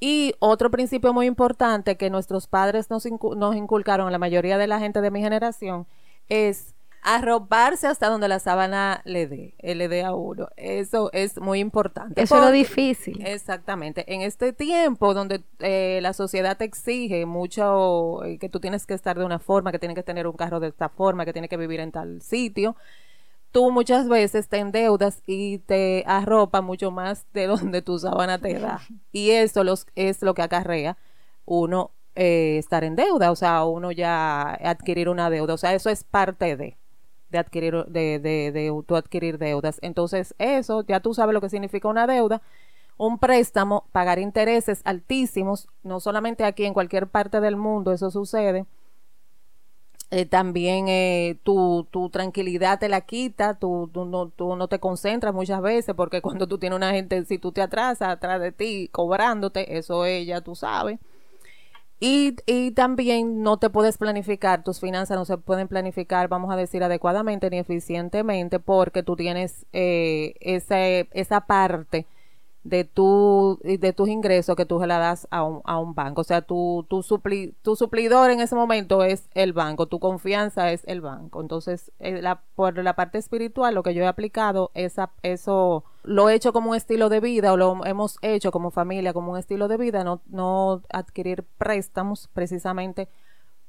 Y 0.00 0.34
otro 0.40 0.70
principio 0.70 1.12
muy 1.14 1.26
importante 1.26 1.96
que 1.96 2.10
nuestros 2.10 2.46
padres 2.46 2.90
nos, 2.90 3.06
incu- 3.06 3.36
nos 3.36 3.54
inculcaron 3.56 4.08
a 4.08 4.10
la 4.10 4.18
mayoría 4.18 4.58
de 4.58 4.66
la 4.66 4.78
gente 4.78 5.00
de 5.00 5.10
mi 5.10 5.20
generación 5.20 5.86
es 6.28 6.73
arroparse 7.04 7.86
hasta 7.86 8.08
donde 8.08 8.28
la 8.28 8.38
sábana 8.38 9.02
le 9.04 9.26
dé, 9.26 9.54
eh, 9.58 9.74
le 9.74 9.88
dé 9.88 10.02
a 10.02 10.14
uno. 10.14 10.48
Eso 10.56 11.10
es 11.12 11.38
muy 11.38 11.60
importante. 11.60 12.22
Eso 12.22 12.36
es 12.36 12.42
lo 12.42 12.50
difícil. 12.50 13.24
Exactamente. 13.24 14.12
En 14.12 14.22
este 14.22 14.54
tiempo 14.54 15.12
donde 15.12 15.44
eh, 15.58 16.00
la 16.02 16.14
sociedad 16.14 16.56
te 16.56 16.64
exige 16.64 17.26
mucho 17.26 18.24
eh, 18.24 18.38
que 18.38 18.48
tú 18.48 18.58
tienes 18.58 18.86
que 18.86 18.94
estar 18.94 19.18
de 19.18 19.24
una 19.24 19.38
forma, 19.38 19.70
que 19.70 19.78
tienes 19.78 19.94
que 19.94 20.02
tener 20.02 20.26
un 20.26 20.32
carro 20.32 20.60
de 20.60 20.68
esta 20.68 20.88
forma, 20.88 21.26
que 21.26 21.34
tienes 21.34 21.50
que 21.50 21.58
vivir 21.58 21.78
en 21.80 21.92
tal 21.92 22.22
sitio, 22.22 22.74
tú 23.52 23.70
muchas 23.70 24.08
veces 24.08 24.48
te 24.48 24.58
endeudas 24.58 25.22
y 25.26 25.58
te 25.58 26.04
arropa 26.06 26.62
mucho 26.62 26.90
más 26.90 27.26
de 27.34 27.46
donde 27.48 27.82
tu 27.82 27.98
sábana 27.98 28.38
te 28.38 28.58
da. 28.58 28.80
Y 29.12 29.30
eso 29.30 29.62
los, 29.62 29.86
es 29.94 30.22
lo 30.22 30.32
que 30.32 30.42
acarrea 30.42 30.96
uno 31.44 31.90
eh, 32.14 32.56
estar 32.56 32.82
en 32.82 32.96
deuda, 32.96 33.30
o 33.30 33.36
sea, 33.36 33.64
uno 33.64 33.92
ya 33.92 34.54
adquirir 34.54 35.10
una 35.10 35.28
deuda. 35.28 35.52
O 35.52 35.58
sea, 35.58 35.74
eso 35.74 35.90
es 35.90 36.02
parte 36.04 36.56
de 36.56 36.78
de 37.34 37.40
adquirir 37.40 37.84
de, 37.86 38.18
de, 38.20 38.52
de 38.52 38.82
tú 38.86 38.96
adquirir 38.96 39.38
deudas. 39.38 39.78
Entonces, 39.82 40.34
eso, 40.38 40.84
ya 40.86 41.00
tú 41.00 41.14
sabes 41.14 41.34
lo 41.34 41.40
que 41.42 41.50
significa 41.50 41.88
una 41.88 42.06
deuda. 42.06 42.40
Un 42.98 43.18
préstamo, 43.18 43.86
pagar 43.92 44.18
intereses 44.20 44.82
altísimos, 44.84 45.68
no 45.84 46.00
solamente 46.00 46.44
aquí, 46.44 46.64
en 46.66 46.74
cualquier 46.74 47.08
parte 47.08 47.40
del 47.40 47.56
mundo 47.56 47.92
eso 47.92 48.10
sucede. 48.10 48.66
Eh, 50.10 50.26
también 50.26 50.86
eh, 50.88 51.38
tu, 51.42 51.88
tu 51.90 52.08
tranquilidad 52.10 52.78
te 52.78 52.88
la 52.88 53.00
quita, 53.00 53.58
tú, 53.58 53.90
tú 53.92 54.04
no, 54.04 54.28
tú 54.28 54.54
no 54.54 54.68
te 54.68 54.78
concentras 54.78 55.34
muchas 55.34 55.60
veces, 55.60 55.94
porque 55.96 56.22
cuando 56.22 56.46
tú 56.46 56.58
tienes 56.58 56.76
una 56.76 56.92
gente, 56.92 57.24
si 57.24 57.38
tú 57.38 57.50
te 57.52 57.62
atrasas 57.62 58.08
atrás 58.10 58.40
de 58.40 58.52
ti 58.52 58.88
cobrándote, 58.92 59.76
eso 59.76 60.04
es, 60.04 60.26
ya 60.26 60.40
tú 60.40 60.54
sabes. 60.54 61.00
Y, 62.00 62.36
y 62.46 62.72
también 62.72 63.42
no 63.42 63.58
te 63.58 63.70
puedes 63.70 63.98
planificar, 63.98 64.64
tus 64.64 64.80
finanzas 64.80 65.16
no 65.16 65.24
se 65.24 65.38
pueden 65.38 65.68
planificar, 65.68 66.28
vamos 66.28 66.52
a 66.52 66.56
decir, 66.56 66.82
adecuadamente 66.82 67.48
ni 67.50 67.58
eficientemente 67.58 68.58
porque 68.60 69.02
tú 69.02 69.16
tienes 69.16 69.64
eh, 69.72 70.34
ese, 70.40 71.08
esa 71.12 71.42
parte 71.42 72.06
de 72.64 72.84
tu 72.84 73.60
de 73.62 73.92
tus 73.92 74.08
ingresos 74.08 74.56
que 74.56 74.64
tú 74.66 74.80
se 74.80 74.86
la 74.86 74.98
das 74.98 75.28
a 75.30 75.44
un, 75.44 75.60
a 75.64 75.78
un 75.78 75.94
banco. 75.94 76.22
O 76.22 76.24
sea, 76.24 76.42
tu, 76.42 76.86
tu, 76.88 77.02
supli, 77.02 77.54
tu 77.62 77.76
suplidor 77.76 78.30
en 78.30 78.40
ese 78.40 78.54
momento 78.56 79.04
es 79.04 79.28
el 79.34 79.52
banco, 79.52 79.86
tu 79.86 80.00
confianza 80.00 80.72
es 80.72 80.82
el 80.86 81.00
banco. 81.00 81.40
Entonces, 81.42 81.92
eh, 82.00 82.22
la, 82.22 82.42
por 82.54 82.76
la 82.82 82.96
parte 82.96 83.18
espiritual, 83.18 83.74
lo 83.74 83.82
que 83.82 83.94
yo 83.94 84.02
he 84.02 84.06
aplicado, 84.06 84.70
esa, 84.74 85.12
eso 85.22 85.84
lo 86.04 86.28
he 86.28 86.34
hecho 86.34 86.52
como 86.52 86.70
un 86.70 86.76
estilo 86.76 87.08
de 87.08 87.20
vida 87.20 87.52
o 87.52 87.56
lo 87.56 87.84
hemos 87.84 88.18
hecho 88.22 88.50
como 88.50 88.70
familia 88.70 89.12
como 89.12 89.32
un 89.32 89.38
estilo 89.38 89.68
de 89.68 89.76
vida, 89.76 90.04
no, 90.04 90.20
no 90.26 90.82
adquirir 90.90 91.44
préstamos 91.58 92.28
precisamente 92.32 93.08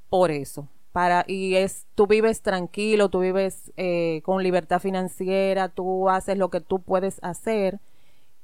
por 0.10 0.32
eso. 0.32 0.68
Para, 0.92 1.26
y 1.28 1.56
es, 1.56 1.88
tú 1.96 2.08
vives 2.08 2.42
tranquilo, 2.42 3.10
tú 3.10 3.20
vives 3.20 3.74
eh, 3.76 4.22
con 4.24 4.42
libertad 4.42 4.80
financiera, 4.80 5.68
tú 5.68 6.10
haces 6.10 6.38
lo 6.38 6.50
que 6.50 6.62
tú 6.62 6.80
puedes 6.80 7.20
hacer 7.22 7.80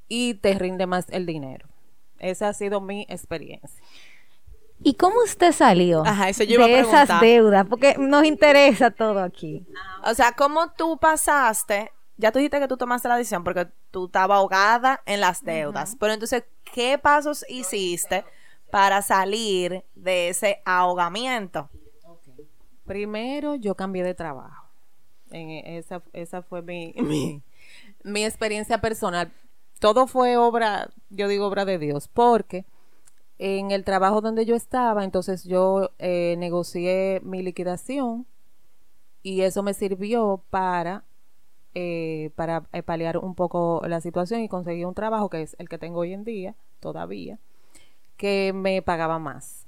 y 0.10 0.34
te 0.34 0.54
rinde 0.56 0.86
más 0.86 1.06
el 1.10 1.26
dinero. 1.26 1.68
Esa 2.20 2.50
ha 2.50 2.54
sido 2.54 2.82
mi 2.82 3.06
experiencia. 3.10 3.82
¿Y 4.84 4.96
cómo 4.96 5.22
usted 5.24 5.52
salió 5.52 6.04
Ajá, 6.06 6.30
eso 6.30 6.44
yo 6.44 6.56
iba 6.56 6.66
a 6.66 6.68
de 6.68 6.80
esas 6.80 7.22
deudas? 7.22 7.68
Porque 7.68 7.96
nos 7.98 8.26
interesa 8.26 8.92
todo 8.92 9.20
aquí. 9.22 9.66
O 10.06 10.14
sea, 10.14 10.34
¿cómo 10.34 10.72
tú 10.74 10.98
pasaste? 10.98 11.92
Ya 12.22 12.32
tú 12.32 12.38
dijiste 12.38 12.60
que 12.60 12.68
tú 12.68 12.78
tomaste 12.78 13.08
la 13.08 13.18
decisión 13.18 13.44
porque 13.44 13.68
tú 13.90 14.06
estabas 14.06 14.38
ahogada 14.38 15.02
en 15.06 15.20
las 15.20 15.44
deudas. 15.44 15.98
Pero 16.00 16.14
entonces, 16.14 16.44
¿qué 16.74 17.00
pasos 17.00 17.44
hiciste 17.50 18.24
para 18.70 19.02
salir 19.02 19.84
de 19.96 20.30
ese 20.30 20.62
ahogamiento? 20.64 21.70
Primero 22.86 23.56
yo 23.56 23.74
cambié 23.76 24.04
de 24.04 24.14
trabajo. 24.14 24.68
En 25.32 25.50
e- 25.50 25.78
esa, 25.78 26.04
esa 26.14 26.44
fue 26.44 26.62
mi, 26.62 26.94
mi, 27.02 27.42
mi 28.04 28.24
experiencia 28.24 28.80
personal. 28.80 29.32
Todo 29.80 30.06
fue 30.06 30.38
obra, 30.38 30.92
yo 31.10 31.28
digo 31.28 31.48
obra 31.48 31.66
de 31.66 31.80
Dios, 31.80 32.08
porque 32.08 32.66
en 33.40 33.72
el 33.72 33.84
trabajo 33.84 34.22
donde 34.22 34.46
yo 34.46 34.56
estaba, 34.56 35.04
entonces 35.04 35.44
yo 35.44 35.90
eh, 35.98 36.36
negocié 36.38 37.20
mi 37.24 37.42
liquidación 37.42 38.28
y 39.24 39.42
eso 39.42 39.64
me 39.64 39.74
sirvió 39.74 40.44
para, 40.52 41.04
eh, 41.74 42.32
para 42.36 42.64
eh, 42.74 42.84
paliar 42.84 43.18
un 43.18 43.36
poco 43.36 43.82
la 43.88 44.02
situación 44.02 44.42
y 44.42 44.50
conseguí 44.50 44.84
un 44.86 44.94
trabajo 44.94 45.30
que 45.30 45.42
es 45.42 45.56
el 45.60 45.70
que 45.70 45.78
tengo 45.78 46.00
hoy 46.00 46.14
en 46.14 46.24
día, 46.24 46.56
todavía, 46.80 47.40
que 48.18 48.52
me 48.54 48.82
pagaba 48.82 49.20
más. 49.20 49.66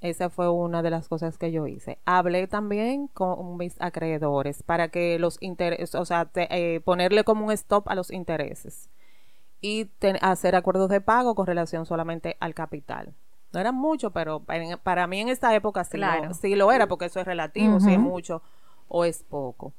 Esa 0.00 0.28
fue 0.28 0.50
una 0.50 0.82
de 0.82 0.90
las 0.90 1.08
cosas 1.08 1.38
que 1.38 1.50
yo 1.50 1.66
hice. 1.66 1.98
Hablé 2.04 2.46
también 2.46 3.06
con 3.08 3.56
mis 3.56 3.80
acreedores 3.80 4.62
para 4.62 4.88
que 4.88 5.18
los 5.18 5.38
intereses, 5.40 5.94
o 5.94 6.04
sea, 6.04 6.26
te- 6.26 6.48
eh, 6.50 6.80
ponerle 6.80 7.24
como 7.24 7.46
un 7.46 7.52
stop 7.52 7.88
a 7.88 7.94
los 7.94 8.10
intereses 8.10 8.90
y 9.62 9.86
ten- 9.86 10.18
hacer 10.20 10.56
acuerdos 10.56 10.90
de 10.90 11.00
pago 11.00 11.34
con 11.34 11.46
relación 11.46 11.86
solamente 11.86 12.36
al 12.40 12.52
capital. 12.54 13.14
No 13.52 13.60
eran 13.60 13.76
mucho, 13.76 14.10
pero 14.10 14.42
en- 14.48 14.78
para 14.78 15.06
mí 15.06 15.20
en 15.20 15.28
esta 15.30 15.54
época 15.54 15.84
sí, 15.84 15.96
Claro. 15.96 16.28
lo, 16.28 16.34
sí 16.34 16.54
lo 16.54 16.70
era, 16.70 16.86
porque 16.86 17.06
eso 17.06 17.20
es 17.20 17.26
relativo, 17.26 17.80
si 17.80 17.94
es 17.94 18.00
mucho 18.00 18.42
o 18.88 19.06
es 19.06 19.22
poco. 19.22 19.72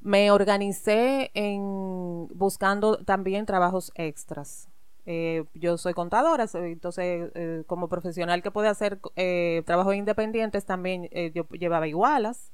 Me 0.00 0.30
organicé 0.30 1.30
en 1.34 2.28
buscando 2.34 2.96
también 3.04 3.44
trabajos 3.44 3.92
extras. 3.94 4.68
Eh, 5.04 5.44
yo 5.54 5.76
soy 5.76 5.92
contadora, 5.92 6.46
entonces 6.54 7.30
eh, 7.34 7.64
como 7.66 7.88
profesional 7.88 8.42
que 8.42 8.50
puede 8.50 8.68
hacer 8.68 9.00
eh, 9.16 9.62
trabajos 9.66 9.94
independientes 9.94 10.64
también 10.66 11.08
eh, 11.10 11.32
yo 11.34 11.48
llevaba 11.48 11.88
igualas, 11.88 12.52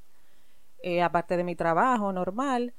aparte 1.03 1.37
de 1.37 1.43
mi 1.43 1.57
trabajo 1.57 2.12
normal, 2.12 2.73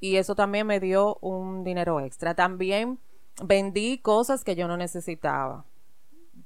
y 0.00 0.16
eso 0.16 0.34
también 0.34 0.66
me 0.66 0.80
dio 0.80 1.16
un 1.20 1.62
dinero 1.62 2.00
extra. 2.00 2.34
También 2.34 2.98
vendí 3.42 3.98
cosas 3.98 4.42
que 4.44 4.56
yo 4.56 4.66
no 4.66 4.76
necesitaba. 4.76 5.64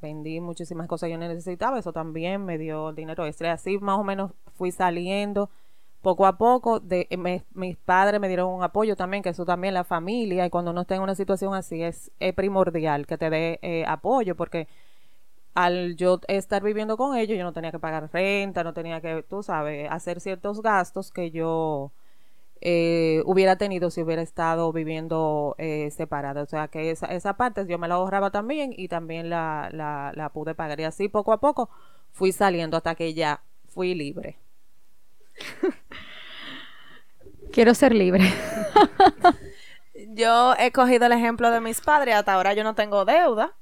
Vendí 0.00 0.40
muchísimas 0.40 0.86
cosas 0.86 1.08
que 1.08 1.12
yo 1.12 1.18
no 1.18 1.26
necesitaba, 1.26 1.78
eso 1.78 1.92
también 1.92 2.44
me 2.44 2.58
dio 2.58 2.92
dinero 2.92 3.26
extra. 3.26 3.52
Así 3.52 3.78
más 3.78 3.98
o 3.98 4.04
menos 4.04 4.32
fui 4.56 4.70
saliendo 4.70 5.50
poco 6.02 6.26
a 6.26 6.38
poco. 6.38 6.80
De, 6.80 7.06
eh, 7.10 7.42
mis 7.54 7.76
padres 7.76 8.20
me 8.20 8.28
dieron 8.28 8.52
un 8.52 8.62
apoyo 8.62 8.96
también, 8.96 9.22
que 9.22 9.30
eso 9.30 9.44
también 9.44 9.74
la 9.74 9.84
familia, 9.84 10.46
y 10.46 10.50
cuando 10.50 10.70
uno 10.70 10.82
está 10.82 10.94
en 10.96 11.02
una 11.02 11.14
situación 11.14 11.54
así 11.54 11.82
es, 11.82 12.10
primordial 12.34 13.06
que 13.06 13.18
te 13.18 13.30
dé 13.30 13.58
eh, 13.62 13.84
apoyo, 13.86 14.36
porque 14.36 14.68
al 15.54 15.96
yo 15.96 16.20
estar 16.28 16.62
viviendo 16.62 16.96
con 16.96 17.16
ellos, 17.16 17.36
yo 17.38 17.44
no 17.44 17.52
tenía 17.52 17.72
que 17.72 17.78
pagar 17.80 18.10
renta, 18.12 18.64
no 18.64 18.74
tenía 18.74 19.00
que, 19.00 19.24
tú 19.24 19.42
sabes, 19.42 19.90
hacer 19.90 20.20
ciertos 20.20 20.62
gastos 20.62 21.10
que 21.10 21.30
yo 21.32 21.92
eh, 22.60 23.22
hubiera 23.26 23.56
tenido 23.56 23.90
si 23.90 24.02
hubiera 24.02 24.22
estado 24.22 24.72
viviendo 24.72 25.56
separada. 25.90 26.42
O 26.42 26.46
sea 26.46 26.68
que 26.68 26.90
esa, 26.90 27.06
esa 27.06 27.36
parte 27.36 27.66
yo 27.66 27.78
me 27.78 27.88
la 27.88 27.96
ahorraba 27.96 28.30
también 28.30 28.72
y 28.76 28.88
también 28.88 29.30
la, 29.30 29.68
la, 29.72 30.12
la 30.14 30.30
pude 30.30 30.54
pagar. 30.54 30.80
Y 30.80 30.84
así 30.84 31.08
poco 31.08 31.32
a 31.32 31.40
poco 31.40 31.70
fui 32.12 32.32
saliendo 32.32 32.76
hasta 32.76 32.94
que 32.94 33.14
ya 33.14 33.42
fui 33.68 33.94
libre. 33.94 34.38
Quiero 37.52 37.74
ser 37.74 37.94
libre. 37.94 38.32
Yo 40.14 40.54
he 40.58 40.70
cogido 40.72 41.06
el 41.06 41.12
ejemplo 41.12 41.50
de 41.50 41.60
mis 41.60 41.80
padres, 41.80 42.14
hasta 42.14 42.34
ahora 42.34 42.54
yo 42.54 42.64
no 42.64 42.74
tengo 42.74 43.04
deuda, 43.04 43.52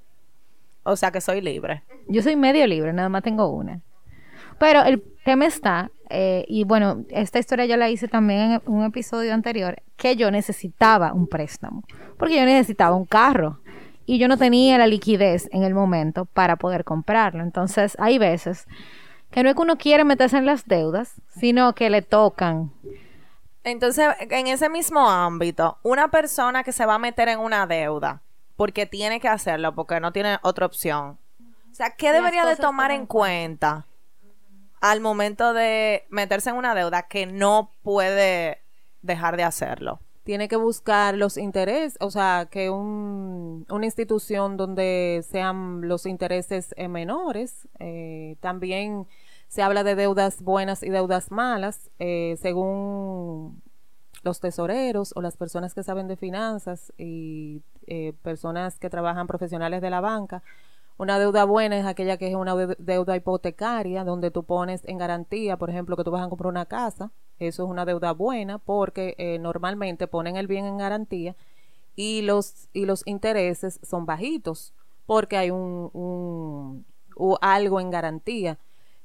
o 0.82 0.96
sea 0.96 1.10
que 1.10 1.20
soy 1.20 1.40
libre. 1.40 1.82
Yo 2.08 2.22
soy 2.22 2.36
medio 2.36 2.66
libre, 2.66 2.92
nada 2.92 3.08
más 3.08 3.22
tengo 3.22 3.48
una. 3.48 3.80
Pero 4.58 4.82
el 4.82 5.02
tema 5.24 5.46
está, 5.46 5.90
eh, 6.08 6.44
y 6.48 6.64
bueno, 6.64 7.04
esta 7.10 7.38
historia 7.38 7.66
yo 7.66 7.76
la 7.76 7.90
hice 7.90 8.08
también 8.08 8.52
en 8.52 8.62
un 8.66 8.84
episodio 8.84 9.34
anterior, 9.34 9.82
que 9.96 10.16
yo 10.16 10.30
necesitaba 10.30 11.12
un 11.12 11.26
préstamo, 11.26 11.82
porque 12.18 12.36
yo 12.36 12.44
necesitaba 12.44 12.96
un 12.96 13.06
carro 13.06 13.60
y 14.06 14.18
yo 14.18 14.28
no 14.28 14.36
tenía 14.36 14.78
la 14.78 14.86
liquidez 14.86 15.48
en 15.52 15.64
el 15.64 15.74
momento 15.74 16.24
para 16.26 16.56
poder 16.56 16.84
comprarlo. 16.84 17.42
Entonces 17.42 17.96
hay 17.98 18.18
veces 18.18 18.66
que 19.36 19.42
no 19.42 19.50
es 19.50 19.54
que 19.54 19.60
uno 19.60 19.76
quiere 19.76 20.02
meterse 20.02 20.38
en 20.38 20.46
las 20.46 20.66
deudas, 20.66 21.12
sino 21.28 21.74
que 21.74 21.90
le 21.90 22.00
tocan. 22.00 22.72
Entonces, 23.64 24.08
en 24.18 24.46
ese 24.46 24.70
mismo 24.70 25.10
ámbito, 25.10 25.76
una 25.82 26.08
persona 26.08 26.64
que 26.64 26.72
se 26.72 26.86
va 26.86 26.94
a 26.94 26.98
meter 26.98 27.28
en 27.28 27.40
una 27.40 27.66
deuda 27.66 28.22
porque 28.56 28.86
tiene 28.86 29.20
que 29.20 29.28
hacerlo, 29.28 29.74
porque 29.74 30.00
no 30.00 30.10
tiene 30.10 30.38
otra 30.40 30.64
opción. 30.64 31.18
O 31.70 31.74
sea, 31.74 31.90
¿qué 31.90 32.12
debería 32.12 32.46
de 32.46 32.56
tomar 32.56 32.90
en 32.92 33.04
cuenta 33.04 33.84
al 34.80 35.02
momento 35.02 35.52
de 35.52 36.06
meterse 36.08 36.48
en 36.48 36.56
una 36.56 36.74
deuda 36.74 37.02
que 37.02 37.26
no 37.26 37.70
puede 37.82 38.62
dejar 39.02 39.36
de 39.36 39.42
hacerlo? 39.44 40.00
Tiene 40.24 40.48
que 40.48 40.56
buscar 40.56 41.14
los 41.14 41.36
intereses, 41.36 41.98
o 42.00 42.10
sea, 42.10 42.48
que 42.50 42.70
un, 42.70 43.66
una 43.68 43.84
institución 43.84 44.56
donde 44.56 45.22
sean 45.30 45.86
los 45.86 46.06
intereses 46.06 46.72
eh, 46.78 46.88
menores. 46.88 47.68
eh, 47.80 48.36
también 48.40 49.06
se 49.48 49.62
habla 49.62 49.84
de 49.84 49.94
deudas 49.94 50.42
buenas 50.42 50.82
y 50.82 50.90
deudas 50.90 51.30
malas, 51.30 51.90
eh, 51.98 52.36
según 52.40 53.62
los 54.22 54.40
tesoreros 54.40 55.12
o 55.16 55.22
las 55.22 55.36
personas 55.36 55.74
que 55.74 55.82
saben 55.82 56.08
de 56.08 56.16
finanzas 56.16 56.92
y 56.98 57.62
eh, 57.86 58.12
personas 58.22 58.78
que 58.78 58.90
trabajan 58.90 59.26
profesionales 59.26 59.80
de 59.82 59.90
la 59.90 60.00
banca. 60.00 60.42
Una 60.98 61.18
deuda 61.18 61.44
buena 61.44 61.78
es 61.78 61.86
aquella 61.86 62.16
que 62.16 62.28
es 62.28 62.34
una 62.34 62.56
de- 62.56 62.76
deuda 62.78 63.16
hipotecaria, 63.16 64.02
donde 64.04 64.30
tú 64.30 64.44
pones 64.44 64.82
en 64.86 64.98
garantía, 64.98 65.56
por 65.58 65.70
ejemplo, 65.70 65.96
que 65.96 66.04
tú 66.04 66.10
vas 66.10 66.24
a 66.26 66.28
comprar 66.28 66.48
una 66.50 66.66
casa. 66.66 67.12
Eso 67.38 67.64
es 67.64 67.70
una 67.70 67.84
deuda 67.84 68.12
buena 68.12 68.58
porque 68.58 69.14
eh, 69.18 69.38
normalmente 69.38 70.06
ponen 70.08 70.36
el 70.36 70.46
bien 70.46 70.64
en 70.64 70.78
garantía 70.78 71.36
y 71.96 72.22
los, 72.22 72.68
y 72.72 72.86
los 72.86 73.02
intereses 73.06 73.80
son 73.82 74.06
bajitos 74.06 74.74
porque 75.06 75.36
hay 75.36 75.50
un, 75.50 75.90
un- 75.92 76.86
algo 77.40 77.80
en 77.80 77.90
garantía. 77.90 78.58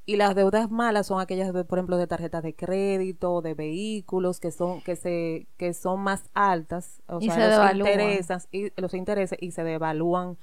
Y 0.05 0.15
las 0.17 0.35
deudas 0.35 0.69
malas 0.71 1.07
son 1.07 1.21
aquellas, 1.21 1.53
de, 1.53 1.63
por 1.63 1.77
ejemplo, 1.77 1.97
de 1.97 2.07
tarjetas 2.07 2.43
de 2.43 2.55
crédito, 2.55 3.41
de 3.41 3.53
vehículos, 3.53 4.39
que 4.39 4.51
son 4.51 4.81
que 4.81 4.95
se 4.95 5.47
que 5.57 5.73
son 5.73 6.01
más 6.01 6.23
altas, 6.33 7.01
o 7.07 7.19
Y 7.19 7.27
sea, 7.27 7.35
se 7.35 7.47
los 7.47 7.49
devalúan. 7.49 7.71
intereses 7.71 8.47
y 8.51 8.71
los 8.81 8.93
intereses 8.95 9.37
y 9.41 9.51
se 9.51 9.63
devalúan 9.63 10.37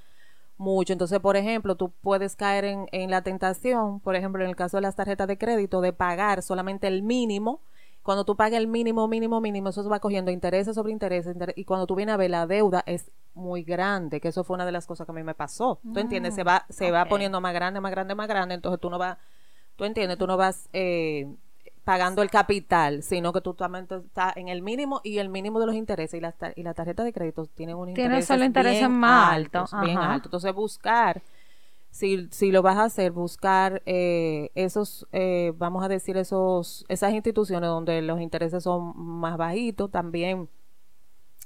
mucho. 0.57 0.93
Entonces, 0.93 1.19
por 1.19 1.37
ejemplo, 1.37 1.75
tú 1.75 1.91
puedes 2.01 2.35
caer 2.35 2.65
en, 2.65 2.87
en 2.91 3.11
la 3.11 3.23
tentación, 3.23 3.99
por 4.01 4.15
ejemplo, 4.15 4.43
en 4.43 4.49
el 4.49 4.55
caso 4.55 4.77
de 4.77 4.81
las 4.81 4.95
tarjetas 4.95 5.27
de 5.27 5.37
crédito, 5.37 5.81
de 5.81 5.93
pagar 5.93 6.41
solamente 6.43 6.87
el 6.87 7.03
mínimo. 7.03 7.61
Cuando 8.03 8.25
tú 8.25 8.35
pagas 8.37 8.59
el 8.59 8.67
mínimo, 8.67 9.07
mínimo, 9.07 9.41
mínimo, 9.41 9.69
eso 9.69 9.83
se 9.83 9.89
va 9.89 9.99
cogiendo 9.99 10.31
intereses 10.31 10.75
sobre 10.75 10.91
intereses. 10.93 11.33
inter- 11.35 11.53
y 11.57 11.65
cuando 11.65 11.87
tú 11.87 11.95
vienes 11.95 12.13
a 12.15 12.17
ver 12.17 12.31
la 12.31 12.47
deuda 12.47 12.83
es 12.87 13.11
muy 13.35 13.63
grande, 13.63 14.21
que 14.21 14.29
eso 14.29 14.43
fue 14.43 14.55
una 14.55 14.65
de 14.65 14.71
las 14.71 14.87
cosas 14.87 15.05
que 15.05 15.11
a 15.11 15.15
mí 15.15 15.23
me 15.23 15.35
pasó. 15.35 15.81
¿Tú 15.91 15.99
entiendes? 15.99 16.33
Se 16.35 16.43
va, 16.43 16.65
se 16.69 16.91
va 16.91 17.07
poniendo 17.07 17.41
más 17.41 17.53
grande, 17.53 17.81
más 17.81 17.91
grande, 17.91 18.15
más 18.15 18.27
grande. 18.27 18.55
Entonces 18.55 18.79
tú 18.81 18.89
no 18.89 18.97
vas, 18.97 19.17
tú 19.79 19.85
entiendes, 19.85 20.19
tú 20.19 20.27
no 20.27 20.37
vas 20.37 20.69
eh, 20.73 21.33
pagando 21.85 22.21
el 22.21 22.29
capital, 22.29 23.01
sino 23.03 23.33
que 23.33 23.41
tú 23.41 23.55
también 23.55 23.87
estás 23.89 24.37
en 24.37 24.49
el 24.49 24.61
mínimo 24.61 25.01
y 25.03 25.19
el 25.19 25.29
mínimo 25.29 25.59
de 25.59 25.67
los 25.67 25.75
intereses. 25.75 26.17
Y 26.19 26.21
la, 26.21 26.33
tar- 26.33 26.53
y 26.55 26.63
la 26.63 26.75
tarjeta 26.75 27.03
de 27.05 27.13
crédito 27.13 27.47
tiene 27.47 27.75
un 27.75 27.89
interés 27.89 28.25
solo 28.25 28.43
intereses 28.45 28.81
bien 28.81 28.91
más 28.91 29.33
altos, 29.35 29.75
bien 29.79 30.03
alto. 30.03 30.27
Entonces 30.29 30.53
buscar 30.53 31.23
si, 31.91 32.27
si 32.31 32.51
lo 32.51 32.61
vas 32.63 32.77
a 32.77 32.85
hacer, 32.85 33.11
buscar 33.13 33.81
eh, 33.87 34.51
esos, 34.55 35.07
eh, 35.13 35.53
vamos 35.57 35.83
a 35.83 35.89
decir, 35.89 36.17
esos, 36.17 36.85
esas 36.89 37.13
instituciones 37.13 37.69
donde 37.69 38.01
los 38.03 38.21
intereses 38.21 38.63
son 38.63 38.93
más 38.97 39.37
bajitos, 39.37 39.91
también 39.91 40.49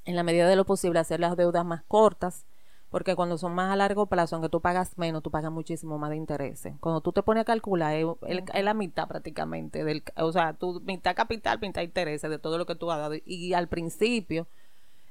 en 0.05 0.15
la 0.15 0.23
medida 0.23 0.47
de 0.47 0.55
lo 0.55 0.65
posible 0.65 0.99
hacer 0.99 1.19
las 1.19 1.37
deudas 1.37 1.65
más 1.65 1.83
cortas, 1.87 2.45
porque 2.93 3.15
cuando 3.15 3.39
son 3.39 3.55
más 3.55 3.71
a 3.71 3.75
largo 3.75 4.05
plazo, 4.05 4.35
aunque 4.35 4.50
tú 4.50 4.62
pagas 4.62 5.00
menos, 5.00 5.23
tú 5.23 5.31
pagas 5.31 5.51
muchísimo 5.51 5.97
más 5.97 6.12
de 6.12 6.15
intereses. 6.15 6.75
Cuando 6.79 7.01
tú 7.01 7.12
te 7.12 7.23
pones 7.23 7.41
a 7.41 7.43
calcular, 7.43 7.95
es, 7.95 8.63
la 8.63 8.75
mitad 8.75 9.07
prácticamente, 9.07 9.83
del, 9.83 10.03
o 10.15 10.31
sea, 10.31 10.53
tu 10.53 10.79
mitad 10.81 11.15
capital, 11.15 11.57
mitad 11.59 11.81
intereses 11.81 12.29
de 12.29 12.38
todo 12.38 12.59
lo 12.59 12.67
que 12.67 12.75
tú 12.75 12.91
has 12.91 13.00
dado. 13.00 13.15
Y 13.25 13.53
al 13.55 13.67
principio, 13.67 14.45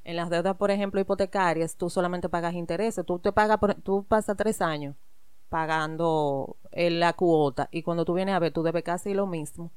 en 0.05 0.15
las 0.15 0.31
deudas, 0.31 0.57
por 0.57 0.71
ejemplo, 0.71 1.01
hipotecarias, 1.01 1.75
tú 1.75 1.91
solamente 1.91 2.29
pagas 2.29 2.55
intereses. 2.55 3.05
Tú 3.05 3.19
te 3.19 3.33
pagas, 3.33 3.59
por- 3.59 3.75
tú 3.75 4.05
pasas 4.09 4.37
tres 4.37 4.63
años 4.63 4.95
pagando 5.49 6.57
eh, 6.71 6.89
la 6.89 7.15
cuota 7.15 7.69
y 7.73 7.83
cuando 7.83 8.05
tú 8.05 8.15
vienes 8.15 8.37
a 8.37 8.39
ver, 8.39 8.53
tú 8.53 8.63
debes 8.63 8.85
casi 8.85 9.13
lo 9.13 9.27
mismo 9.27 9.73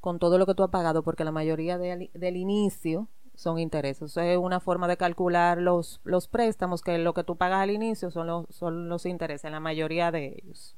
con 0.00 0.20
todo 0.20 0.38
lo 0.38 0.46
que 0.46 0.54
tú 0.54 0.62
has 0.62 0.70
pagado, 0.70 1.02
porque 1.02 1.24
la 1.24 1.32
mayoría 1.32 1.76
del, 1.76 2.08
del 2.14 2.36
inicio 2.36 3.08
son 3.36 3.58
intereses. 3.58 4.10
Eso 4.10 4.20
es 4.20 4.36
una 4.36 4.58
forma 4.58 4.88
de 4.88 4.96
calcular 4.96 5.58
los, 5.58 6.00
los 6.02 6.26
préstamos, 6.26 6.82
que 6.82 6.98
lo 6.98 7.14
que 7.14 7.22
tú 7.22 7.36
pagas 7.36 7.60
al 7.60 7.70
inicio 7.70 8.10
son 8.10 8.26
los, 8.26 8.46
son 8.50 8.88
los 8.88 9.06
intereses, 9.06 9.50
la 9.50 9.60
mayoría 9.60 10.10
de 10.10 10.38
ellos. 10.42 10.74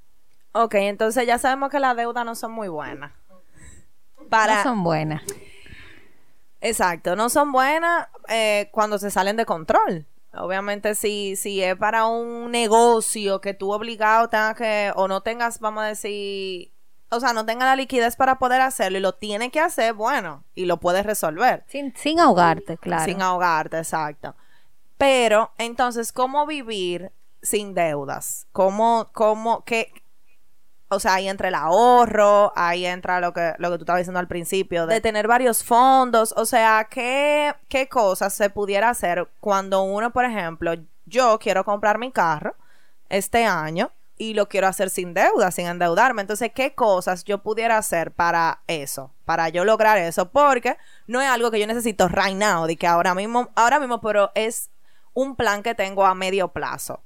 Ok, 0.53 0.75
entonces 0.75 1.27
ya 1.27 1.39
sabemos 1.39 1.71
que 1.71 1.81
las 1.81 1.97
deudas 1.97 2.25
no 2.25 2.35
son 2.35 2.53
muy 2.53 2.69
buenas. 2.69 3.13
Para, 4.29 4.57
No 4.57 4.63
son 4.65 4.85
buenas. 4.85 5.23
Exacto, 6.61 7.15
no 7.15 7.29
son 7.29 7.53
buenas 7.53 8.09
eh, 8.29 8.69
cuando 8.73 8.99
se 8.99 9.11
salen 9.11 9.37
de 9.37 9.47
control. 9.47 10.07
Obviamente, 10.35 10.95
si, 10.95 11.37
si 11.37 11.63
es 11.63 11.77
para 11.77 12.07
un 12.07 12.51
negocio 12.51 13.41
que 13.41 13.55
tú 13.55 13.73
obligado 13.73 14.29
tengas 14.29 14.57
que, 14.57 14.93
o 14.97 15.09
no 15.09 15.23
tengas, 15.23 15.61
vamos 15.61 15.85
a 15.85 15.87
decir, 15.87 16.73
o 17.11 17.21
sea, 17.21 17.33
no 17.33 17.47
tengas 17.47 17.67
la 17.67 17.77
liquidez 17.77 18.17
para 18.17 18.39
poder 18.39 18.61
hacerlo 18.61 18.99
y 18.99 19.01
lo 19.01 19.15
tienes 19.15 19.51
que 19.51 19.61
hacer, 19.61 19.95
bueno, 19.95 20.45
y 20.55 20.67
lo 20.67 20.79
puedes 20.79 21.07
resolver. 21.07 21.65
Sin, 21.69 21.95
sin 21.97 22.21
ahogarte, 22.21 22.77
claro. 22.77 23.05
Sin 23.05 23.23
ahogarte, 23.23 23.79
exacto. 23.79 24.35
Pero, 24.99 25.53
entonces, 25.59 26.13
¿cómo 26.13 26.47
vivir 26.47 27.13
sin 27.41 27.75
deudas? 27.75 28.47
¿Cómo, 28.53 29.09
cómo, 29.13 29.65
qué? 29.65 29.93
O 30.89 31.01
sea, 31.01 31.15
ahí 31.15 31.29
entra 31.29 31.49
el 31.49 31.55
ahorro, 31.55 32.53
ahí 32.57 32.85
entra 32.85 33.21
lo 33.21 33.33
que, 33.33 33.55
lo 33.59 33.71
que 33.71 33.77
tú 33.79 33.83
estabas 33.85 34.01
diciendo 34.01 34.21
al 34.21 34.29
principio, 34.29 34.87
de 34.87 35.01
tener 35.01 35.29
varios 35.29 35.63
fondos. 35.63 36.35
O 36.37 36.47
sea, 36.47 36.89
¿qué, 36.91 37.55
qué 37.69 37.89
cosas 37.89 38.35
se 38.35 38.51
pudiera 38.51 38.91
hacer 38.91 39.29
cuando 39.41 39.83
uno, 39.83 40.13
por 40.13 40.25
ejemplo, 40.25 40.75
yo 41.07 41.39
quiero 41.39 41.65
comprar 41.65 41.99
mi 41.99 42.11
carro 42.11 42.55
este 43.09 43.45
año 43.45 43.93
y 44.19 44.35
lo 44.35 44.49
quiero 44.49 44.67
hacer 44.67 44.91
sin 44.91 45.15
deuda, 45.15 45.51
sin 45.51 45.67
endeudarme. 45.67 46.21
Entonces, 46.21 46.51
¿qué 46.55 46.75
cosas 46.75 47.25
yo 47.25 47.43
pudiera 47.43 47.79
hacer 47.79 48.13
para 48.13 48.63
eso? 48.67 49.13
Para 49.25 49.49
yo 49.49 49.65
lograr 49.65 49.97
eso. 49.99 50.31
Porque 50.31 50.77
no 51.07 51.21
es 51.21 51.29
algo 51.29 51.51
que 51.51 51.61
yo 51.61 51.67
necesito 51.67 52.09
right 52.09 52.37
now, 52.37 52.67
de 52.67 52.77
que 52.77 52.87
ahora 52.87 53.15
mismo, 53.15 53.49
ahora 53.55 53.79
mismo, 53.79 54.01
pero 54.01 54.31
es 54.35 54.71
un 55.15 55.37
plan 55.37 55.63
que 55.63 55.75
tengo 55.75 56.05
a 56.05 56.15
medio 56.15 56.49
plazo. 56.49 57.01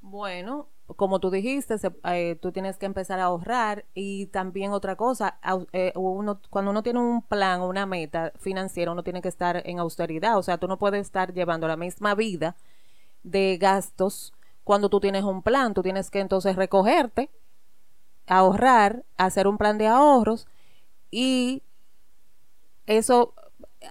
Bueno, 0.00 0.68
como 0.96 1.20
tú 1.20 1.30
dijiste, 1.30 1.76
eh, 2.04 2.36
tú 2.40 2.52
tienes 2.52 2.76
que 2.78 2.86
empezar 2.86 3.20
a 3.20 3.24
ahorrar 3.24 3.84
y 3.94 4.26
también 4.26 4.72
otra 4.72 4.96
cosa, 4.96 5.38
eh, 5.72 5.92
cuando 6.50 6.70
uno 6.70 6.82
tiene 6.82 6.98
un 6.98 7.22
plan 7.22 7.60
o 7.60 7.68
una 7.68 7.86
meta 7.86 8.32
financiera, 8.38 8.90
uno 8.90 9.02
tiene 9.02 9.22
que 9.22 9.28
estar 9.28 9.62
en 9.64 9.78
austeridad, 9.78 10.36
o 10.36 10.42
sea, 10.42 10.58
tú 10.58 10.66
no 10.66 10.78
puedes 10.78 11.00
estar 11.02 11.32
llevando 11.32 11.68
la 11.68 11.76
misma 11.76 12.14
vida 12.14 12.56
de 13.22 13.58
gastos 13.58 14.32
cuando 14.70 14.88
tú 14.88 15.00
tienes 15.00 15.24
un 15.24 15.42
plan, 15.42 15.74
tú 15.74 15.82
tienes 15.82 16.12
que 16.12 16.20
entonces 16.20 16.54
recogerte, 16.54 17.28
ahorrar, 18.28 19.02
hacer 19.16 19.48
un 19.48 19.58
plan 19.58 19.78
de 19.78 19.88
ahorros 19.88 20.46
y 21.10 21.64
eso, 22.86 23.34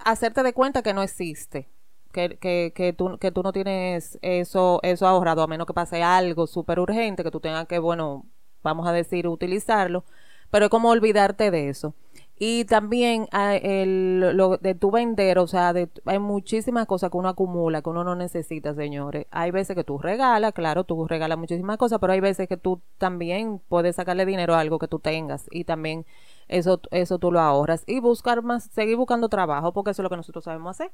hacerte 0.06 0.42
de 0.42 0.54
cuenta 0.54 0.82
que 0.82 0.94
no 0.94 1.04
existe. 1.04 1.68
Que, 2.14 2.38
que, 2.38 2.72
que, 2.74 2.94
tú, 2.94 3.18
que 3.18 3.30
tú 3.30 3.44
no 3.44 3.52
tienes 3.52 4.20
eso, 4.22 4.80
eso 4.82 5.06
ahorrado, 5.06 5.44
a 5.44 5.48
menos 5.48 5.68
que 5.68 5.74
pase 5.74 6.02
algo 6.02 6.48
súper 6.48 6.80
urgente, 6.80 7.26
que 7.26 7.32
tú 7.32 7.42
tengas 7.42 7.68
que, 7.68 7.80
bueno, 7.80 8.26
vamos 8.64 8.88
a 8.88 8.94
decir, 8.94 9.28
utilizarlo, 9.28 10.06
pero 10.50 10.68
es 10.68 10.72
como 10.72 10.92
olvidarte 10.92 11.52
de 11.52 11.68
eso. 11.68 11.94
Y 12.42 12.64
también 12.64 13.28
ah, 13.34 13.58
el, 13.58 14.22
lo 14.38 14.56
de 14.58 14.74
tu 14.74 14.92
vender, 14.92 15.40
o 15.40 15.48
sea, 15.48 15.74
de, 15.74 15.90
hay 16.06 16.20
muchísimas 16.20 16.88
cosas 16.88 17.12
que 17.12 17.18
uno 17.18 17.28
acumula, 17.28 17.82
que 17.82 17.90
uno 17.90 18.06
no 18.06 18.16
necesita, 18.16 18.74
señores. 18.74 19.28
Hay 19.30 19.52
veces 19.52 19.76
que 19.76 19.84
tú 19.84 19.98
regalas, 19.98 20.54
claro, 20.54 20.86
tú 20.86 21.06
regalas 21.06 21.38
muchísimas 21.38 21.78
cosas, 21.78 22.00
pero 22.00 22.14
hay 22.14 22.22
veces 22.22 22.48
que 22.48 22.56
tú 22.56 22.82
también 22.98 23.62
puedes 23.68 23.98
sacarle 23.98 24.26
dinero 24.26 24.56
a 24.56 24.62
algo 24.62 24.80
que 24.80 24.88
tú 24.88 25.00
tengas 25.00 25.48
y 25.52 25.66
también 25.66 26.06
eso, 26.48 26.80
eso 26.92 27.20
tú 27.20 27.30
lo 27.30 27.42
ahorras. 27.42 27.84
Y 27.88 28.00
buscar 28.00 28.42
más, 28.42 28.64
seguir 28.72 28.96
buscando 28.96 29.28
trabajo, 29.28 29.74
porque 29.74 29.92
eso 29.92 30.02
es 30.02 30.04
lo 30.04 30.10
que 30.10 30.18
nosotros 30.18 30.46
sabemos 30.46 30.80
hacer 30.80 30.92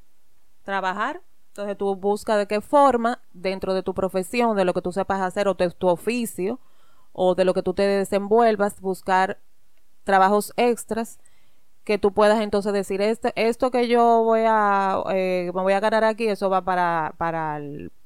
trabajar. 0.64 1.22
Entonces 1.50 1.78
tú 1.78 1.96
buscas 1.96 2.40
de 2.40 2.48
qué 2.48 2.60
forma, 2.60 3.22
dentro 3.34 3.76
de 3.76 3.84
tu 3.84 3.94
profesión, 3.94 4.58
de 4.58 4.66
lo 4.66 4.74
que 4.74 4.82
tú 4.82 4.92
sepas 4.92 5.22
hacer, 5.22 5.48
o 5.48 5.54
de 5.54 5.70
tu 5.70 5.88
oficio, 5.88 6.60
o 7.14 7.36
de 7.36 7.46
lo 7.46 7.54
que 7.54 7.62
tú 7.62 7.76
te 7.76 7.84
desenvuelvas, 7.84 8.82
buscar 8.82 9.38
trabajos 10.04 10.52
extras 10.58 11.20
que 11.86 11.98
tú 12.00 12.14
puedas 12.14 12.42
entonces 12.42 12.74
decir, 12.74 13.02
este, 13.02 13.32
esto 13.36 13.72
que 13.72 13.88
yo 13.88 14.24
voy 14.24 14.42
a, 14.48 15.04
eh, 15.12 15.52
me 15.56 15.62
voy 15.62 15.74
a 15.74 15.80
ganar 15.80 16.04
aquí, 16.04 16.28
eso 16.28 16.50
va 16.50 16.64
para, 16.66 17.14
para, 17.18 17.60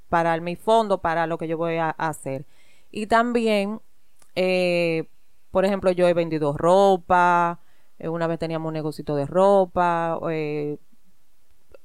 para 0.10 0.36
el- 0.36 0.42
mi 0.42 0.56
fondo, 0.58 1.00
para 1.02 1.28
lo 1.28 1.38
que 1.38 1.48
yo 1.48 1.58
voy 1.58 1.78
a, 1.78 1.92
hacer. 1.92 2.46
Y 2.92 3.08
también, 3.08 3.82
eh, 4.36 5.08
por 5.52 5.66
ejemplo, 5.66 5.92
yo 5.92 6.08
he 6.08 6.14
vendido 6.14 6.54
ropa, 6.58 7.62
eh, 8.00 8.10
una 8.10 8.28
vez 8.28 8.40
teníamos 8.40 8.68
un 8.70 8.74
negocito 8.76 9.16
de 9.16 9.26
ropa, 9.26 10.20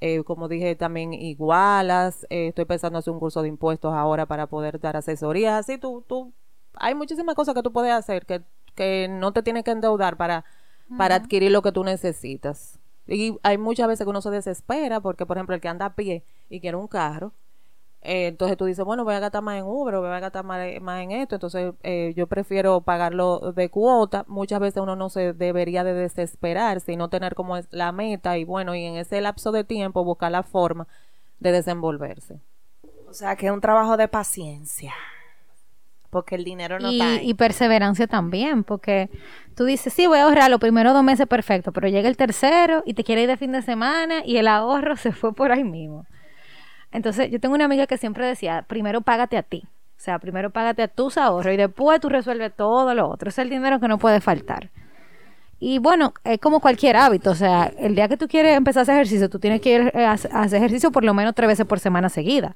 eh, 0.01 0.23
como 0.25 0.49
dije 0.49 0.75
también 0.77 1.13
igualas, 1.15 2.27
estoy 2.31 2.65
pensando 2.67 2.99
hacer 2.99 3.13
un 3.13 3.21
curso 3.21 3.43
de 3.43 3.49
impuestos 3.49 3.95
ahora 3.95 4.27
para 4.27 4.47
poder 4.47 4.79
dar 4.81 4.97
asesorías, 4.97 5.55
así 5.61 5.79
tú, 5.79 6.05
tú, 6.07 6.33
hay 6.75 6.95
muchísimas 6.95 7.35
cosas 7.35 7.55
que 7.55 7.63
tú 7.63 7.73
puedes 7.73 7.93
hacer 7.93 8.27
que, 8.27 8.43
que 8.75 9.09
no 9.09 9.33
te 9.33 9.43
tienes 9.43 9.65
que 9.65 9.71
endeudar 9.71 10.17
para, 10.17 10.45
para 10.97 11.17
adquirir 11.17 11.51
lo 11.51 11.63
que 11.63 11.73
tú 11.73 11.85
necesitas. 11.85 12.79
Y 13.07 13.39
hay 13.43 13.59
muchas 13.59 13.89
veces 13.89 14.05
que 14.05 14.11
uno 14.11 14.23
se 14.23 14.31
desespera 14.31 15.01
porque, 15.01 15.27
por 15.27 15.37
ejemplo, 15.37 15.55
el 15.55 15.61
que 15.61 15.69
anda 15.69 15.87
a 15.87 15.95
pie 15.95 16.25
y 16.49 16.61
quiere 16.61 16.77
un 16.77 16.89
carro, 16.89 17.33
eh, 18.05 18.27
entonces 18.27 18.59
tú 18.59 18.67
dices, 18.67 18.85
bueno, 18.85 19.03
voy 19.03 19.15
a 19.15 19.19
gastar 19.21 19.43
más 19.43 19.57
en 19.57 19.65
Uber, 19.65 19.95
o 19.95 20.01
voy 20.03 20.11
a 20.11 20.21
gastar 20.21 20.45
más, 20.45 20.61
más 20.83 21.03
en 21.03 21.11
esto, 21.11 21.37
entonces 21.37 21.73
eh, 21.83 22.13
yo 22.15 22.27
prefiero 22.27 22.83
pagarlo 22.83 23.53
de 23.53 23.71
cuota. 23.71 24.25
Muchas 24.29 24.61
veces 24.61 24.83
uno 24.83 24.95
no 24.95 25.09
se 25.09 25.33
debería 25.33 25.85
de 25.85 25.95
desesperar, 25.95 26.81
sino 26.81 27.09
tener 27.09 27.35
como 27.35 27.57
es 27.57 27.67
la 27.71 27.93
meta 27.93 28.37
y 28.37 28.45
bueno, 28.45 28.75
y 28.75 28.85
en 28.85 28.97
ese 28.97 29.21
lapso 29.23 29.53
de 29.53 29.65
tiempo 29.65 30.05
buscar 30.05 30.31
la 30.33 30.43
forma 30.43 30.87
de 31.41 31.53
desenvolverse. 31.53 32.41
O 33.09 33.15
sea, 33.15 33.37
que 33.37 33.47
es 33.47 33.53
un 33.53 33.61
trabajo 33.61 33.97
de 33.97 34.09
paciencia. 34.09 34.93
Porque 36.15 36.37
el 36.37 36.45
dinero 36.45 36.79
no 36.79 36.93
y, 36.93 37.03
y 37.23 37.35
perseverancia 37.35 38.07
también, 38.07 38.63
porque 38.63 39.11
tú 39.57 39.65
dices, 39.65 39.93
sí, 39.93 40.07
voy 40.07 40.21
a 40.21 40.23
ahorrar 40.23 40.49
los 40.49 40.61
primeros 40.61 40.95
dos 40.95 41.03
meses 41.03 41.27
perfecto, 41.27 41.73
pero 41.73 41.89
llega 41.89 42.09
el 42.09 42.17
tercero 42.17 42.85
y 42.87 42.95
te 42.95 43.03
quiere 43.03 43.23
ir 43.23 43.29
de 43.29 43.37
fin 43.37 43.51
de 43.51 43.63
semana 43.63 44.25
y 44.25 44.37
el 44.37 44.47
ahorro 44.47 44.95
se 45.05 45.11
fue 45.11 45.35
por 45.35 45.51
ahí 45.51 45.65
mismo. 45.65 46.07
Entonces, 46.93 47.33
yo 47.33 47.41
tengo 47.41 47.57
una 47.57 47.65
amiga 47.65 47.89
que 47.89 47.99
siempre 47.99 48.29
decía, 48.29 48.65
primero 48.69 49.01
págate 49.01 49.37
a 49.37 49.43
ti. 49.43 49.65
O 49.67 50.01
sea, 50.05 50.21
primero 50.21 50.51
págate 50.51 50.85
a 50.85 50.89
tus 50.89 51.19
ahorros 51.19 51.53
y 51.53 51.57
después 51.57 51.99
tú 51.99 52.09
resuelves 52.09 52.55
todo 52.55 52.95
lo 52.95 53.09
otro. 53.09 53.31
Es 53.31 53.39
el 53.41 53.51
dinero 53.51 53.81
que 53.81 53.89
no 53.89 53.99
puede 53.99 54.21
faltar. 54.21 54.71
Y 55.59 55.81
bueno, 55.81 56.15
es 56.23 56.39
como 56.39 56.61
cualquier 56.61 56.97
hábito. 56.97 57.33
O 57.33 57.35
sea, 57.35 57.73
el 57.77 57.97
día 57.97 58.07
que 58.07 58.17
tú 58.17 58.29
quieres 58.29 58.57
empezar 58.57 58.83
a 58.83 58.83
hacer 58.83 58.95
ejercicio, 58.95 59.29
tú 59.29 59.41
tienes 59.41 59.61
que 59.61 59.75
ir 59.75 59.93
a 59.97 60.11
a 60.11 60.13
hacer 60.13 60.59
ejercicio 60.59 60.93
por 60.93 61.03
lo 61.03 61.13
menos 61.13 61.35
tres 61.35 61.49
veces 61.49 61.67
por 61.67 61.81
semana 61.81 62.09
seguida. 62.09 62.55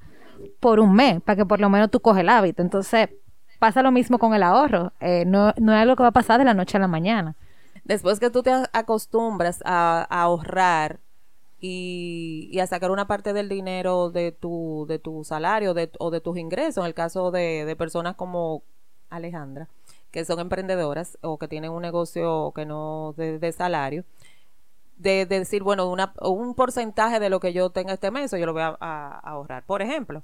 Por 0.61 0.79
un 0.79 0.95
mes, 0.95 1.21
para 1.21 1.35
que 1.35 1.45
por 1.45 1.59
lo 1.59 1.69
menos 1.69 1.91
tú 1.91 1.99
coges 1.99 2.21
el 2.21 2.29
hábito. 2.29 2.63
Entonces, 2.63 3.09
pasa 3.59 3.83
lo 3.83 3.91
mismo 3.91 4.19
con 4.19 4.35
el 4.35 4.43
ahorro. 4.43 4.93
Eh, 5.01 5.25
no, 5.27 5.53
no 5.57 5.73
es 5.73 5.79
algo 5.79 5.97
que 5.97 6.03
va 6.03 6.11
a 6.11 6.13
pasar 6.13 6.39
de 6.39 6.45
la 6.45 6.55
noche 6.55 6.77
a 6.77 6.81
la 6.81 6.89
mañana. 6.89 7.37
Después 7.85 8.21
que 8.21 8.31
tú 8.31 8.43
te 8.43 8.51
acostumbras 8.73 9.63
a, 9.65 10.07
ahorrar 10.11 11.01
y, 11.61 12.59
a 12.61 12.67
sacar 12.67 12.91
una 12.91 13.07
parte 13.07 13.33
del 13.33 13.49
dinero 13.49 14.11
de 14.11 14.33
tu, 14.33 14.85
de 14.89 14.99
tu 14.99 15.25
salario 15.25 15.75
de, 15.75 15.91
o 15.99 16.11
de 16.11 16.21
tus 16.21 16.37
ingresos, 16.37 16.83
en 16.83 16.89
el 16.89 16.95
caso 16.95 17.31
de, 17.31 17.65
de 17.65 17.77
personas 17.77 18.15
como 18.15 18.63
Alejandra, 19.09 19.69
que 20.11 20.25
son 20.25 20.39
emprendedoras 20.39 21.19
o 21.23 21.39
que 21.39 21.49
tienen 21.49 21.71
un 21.71 21.83
negocio 21.83 22.53
que 22.55 22.67
no 22.67 23.15
de, 23.17 23.53
salario, 23.53 24.05
de, 24.99 25.25
de 25.27 25.39
decir, 25.39 25.63
bueno, 25.63 25.91
una, 25.91 26.13
un 26.21 26.55
porcentaje 26.55 27.21
de 27.21 27.31
lo 27.31 27.41
que 27.41 27.53
yo 27.53 27.71
tenga 27.71 27.95
este 27.95 28.11
mes, 28.11 28.31
yo 28.31 28.47
lo 28.47 28.53
voy 28.53 28.63
a 28.63 29.19
ahorrar, 29.23 29.65
por 29.65 29.81
ejemplo. 29.83 30.23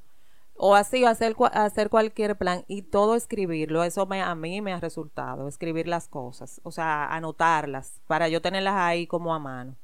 O 0.57 0.75
así, 0.77 1.05
hacer, 1.05 1.35
cua- 1.35 1.51
hacer 1.53 1.91
cualquier 1.91 2.37
plan 2.37 2.65
y 2.69 2.83
todo 2.83 3.17
escribirlo. 3.17 3.83
Eso 3.85 4.07
me, 4.07 4.23
a 4.23 4.35
mí 4.35 4.61
me 4.61 4.73
ha 4.73 4.81
resultado, 4.81 5.49
escribir 5.49 5.89
las 5.89 6.09
cosas, 6.09 6.61
o 6.65 6.71
sea, 6.71 7.07
anotarlas, 7.15 8.01
para 8.07 8.29
yo 8.29 8.41
tenerlas 8.41 8.75
ahí 8.77 9.07
como 9.07 9.35
a 9.35 9.39
mano. 9.41 9.75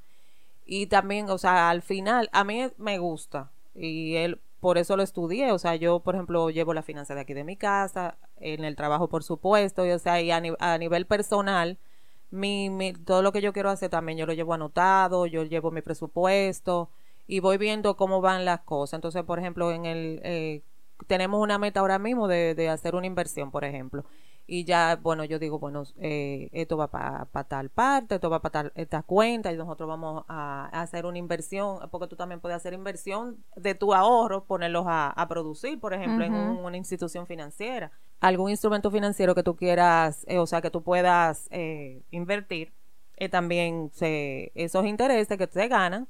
Y 0.67 0.87
también, 0.87 1.31
o 1.31 1.39
sea, 1.39 1.71
al 1.71 1.83
final, 1.83 2.29
a 2.33 2.45
mí 2.45 2.69
me 2.79 2.99
gusta, 2.99 3.51
y 3.75 4.17
él, 4.17 4.41
por 4.61 4.79
eso 4.79 4.97
lo 4.97 5.03
estudié. 5.03 5.53
O 5.53 5.59
sea, 5.59 5.77
yo, 5.77 6.01
por 6.01 6.15
ejemplo, 6.15 6.51
llevo 6.51 6.75
la 6.75 6.83
finanza 6.83 7.15
de 7.15 7.23
aquí 7.23 7.35
de 7.35 7.45
mi 7.45 7.57
casa, 7.57 8.17
en 8.41 8.65
el 8.65 8.77
trabajo, 8.77 9.09
por 9.09 9.25
supuesto, 9.25 9.87
y, 9.87 9.91
o 9.93 9.99
sea, 9.99 10.21
y 10.23 10.31
a, 10.31 10.43
a 10.61 10.79
nivel 10.79 11.07
personal, 11.07 11.79
mi, 12.31 12.71
mi- 12.71 12.93
todo 12.95 13.23
lo 13.23 13.33
que 13.33 13.41
yo 13.43 13.53
quiero 13.53 13.71
hacer 13.71 13.91
también 13.91 14.19
yo 14.19 14.27
lo 14.27 14.33
llevo 14.35 14.55
anotado, 14.55 15.27
yo 15.27 15.43
llevo 15.45 15.71
mi 15.71 15.83
presupuesto 15.83 16.89
y 17.35 17.41
voy 17.41 17.57
viendo 17.59 17.97
cómo 17.97 18.21
van 18.21 18.45
las 18.45 18.61
cosas. 18.61 18.95
Entonces, 18.99 19.23
por 19.25 19.39
ejemplo, 19.39 19.71
en 19.73 19.85
el 19.87 20.21
eh, 20.25 20.63
tenemos 21.07 21.41
una 21.41 21.59
meta 21.59 21.81
ahora 21.81 21.99
mismo 21.99 22.27
de, 22.29 22.55
de 22.55 22.69
hacer 22.69 22.95
una 22.95 23.07
inversión, 23.07 23.51
por 23.51 23.65
ejemplo. 23.65 24.05
Y 24.47 24.65
ya, 24.65 24.99
bueno, 25.01 25.23
yo 25.25 25.39
digo, 25.39 25.61
bueno, 25.61 25.85
eh, 26.01 26.49
esto 26.53 26.77
va 26.77 26.89
para 26.89 27.45
tal 27.49 27.69
parte, 27.71 28.17
esto 28.17 28.29
va 28.31 28.41
para 28.43 28.51
tal 28.53 28.73
esta 28.75 29.03
cuenta 29.05 29.53
y 29.53 29.57
nosotros 29.57 29.89
vamos 29.89 30.25
a, 30.27 30.69
a 30.73 30.83
hacer 30.83 31.07
una 31.07 31.19
inversión, 31.19 31.79
porque 31.93 32.09
tú 32.09 32.17
también 32.17 32.41
puedes 32.41 32.57
hacer 32.57 32.73
inversión 32.73 33.37
de 33.55 33.77
tu 33.77 33.95
ahorro, 33.95 34.45
ponerlos 34.47 34.87
a, 34.89 35.11
a 35.11 35.29
producir, 35.29 35.79
por 35.79 35.95
ejemplo, 35.95 36.25
en 36.25 36.35
un- 36.35 36.65
una 36.65 36.77
institución 36.77 37.29
financiera. 37.29 37.93
Algún 38.19 38.51
instrumento 38.51 38.91
financiero 38.91 39.37
que 39.37 39.45
tú 39.45 39.55
quieras, 39.55 40.25
eh, 40.27 40.39
o 40.39 40.47
sea, 40.49 40.61
que 40.61 40.71
tú 40.73 40.83
puedas 40.83 41.47
eh, 41.53 42.03
invertir, 42.11 42.73
eh, 43.17 43.29
también 43.29 43.91
se, 43.95 44.51
esos 44.57 44.85
intereses 44.85 45.39
que 45.39 45.47
se 45.47 45.69
ganan, 45.69 46.09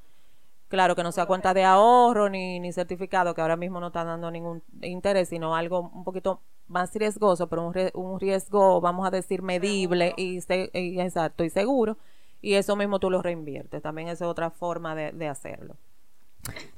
Claro 0.71 0.97
que 0.97 1.03
no 1.03 1.13
sea 1.13 1.27
cuenta 1.27 1.53
de 1.53 1.65
ahorro 1.65 2.31
ni, 2.31 2.59
ni 2.61 2.73
certificado, 2.73 3.35
que 3.35 3.43
ahora 3.43 3.57
mismo 3.57 3.79
no 3.81 3.89
están 3.89 4.07
dando 4.07 4.31
ningún 4.31 4.63
interés, 4.81 5.29
sino 5.29 5.55
algo 5.55 5.91
un 5.93 6.05
poquito 6.05 6.41
más 6.69 6.95
riesgoso, 6.95 7.49
pero 7.49 7.67
un, 7.67 7.75
un 7.95 8.21
riesgo, 8.21 8.81
vamos 8.81 9.07
a 9.07 9.11
decir, 9.11 9.43
medible 9.43 10.15
y, 10.17 10.41
se- 10.41 10.71
y 10.73 10.99
exacto 11.01 11.45
y 11.45 11.51
seguro. 11.51 11.99
Y 12.41 12.55
eso 12.55 12.77
mismo 12.77 13.01
tú 13.01 13.11
lo 13.11 13.21
reinviertes. 13.21 13.83
También 13.83 14.09
esa 14.09 14.25
es 14.25 14.31
otra 14.31 14.51
forma 14.51 14.95
de, 14.95 15.13
de 15.13 15.29
hacerlo. 15.29 15.77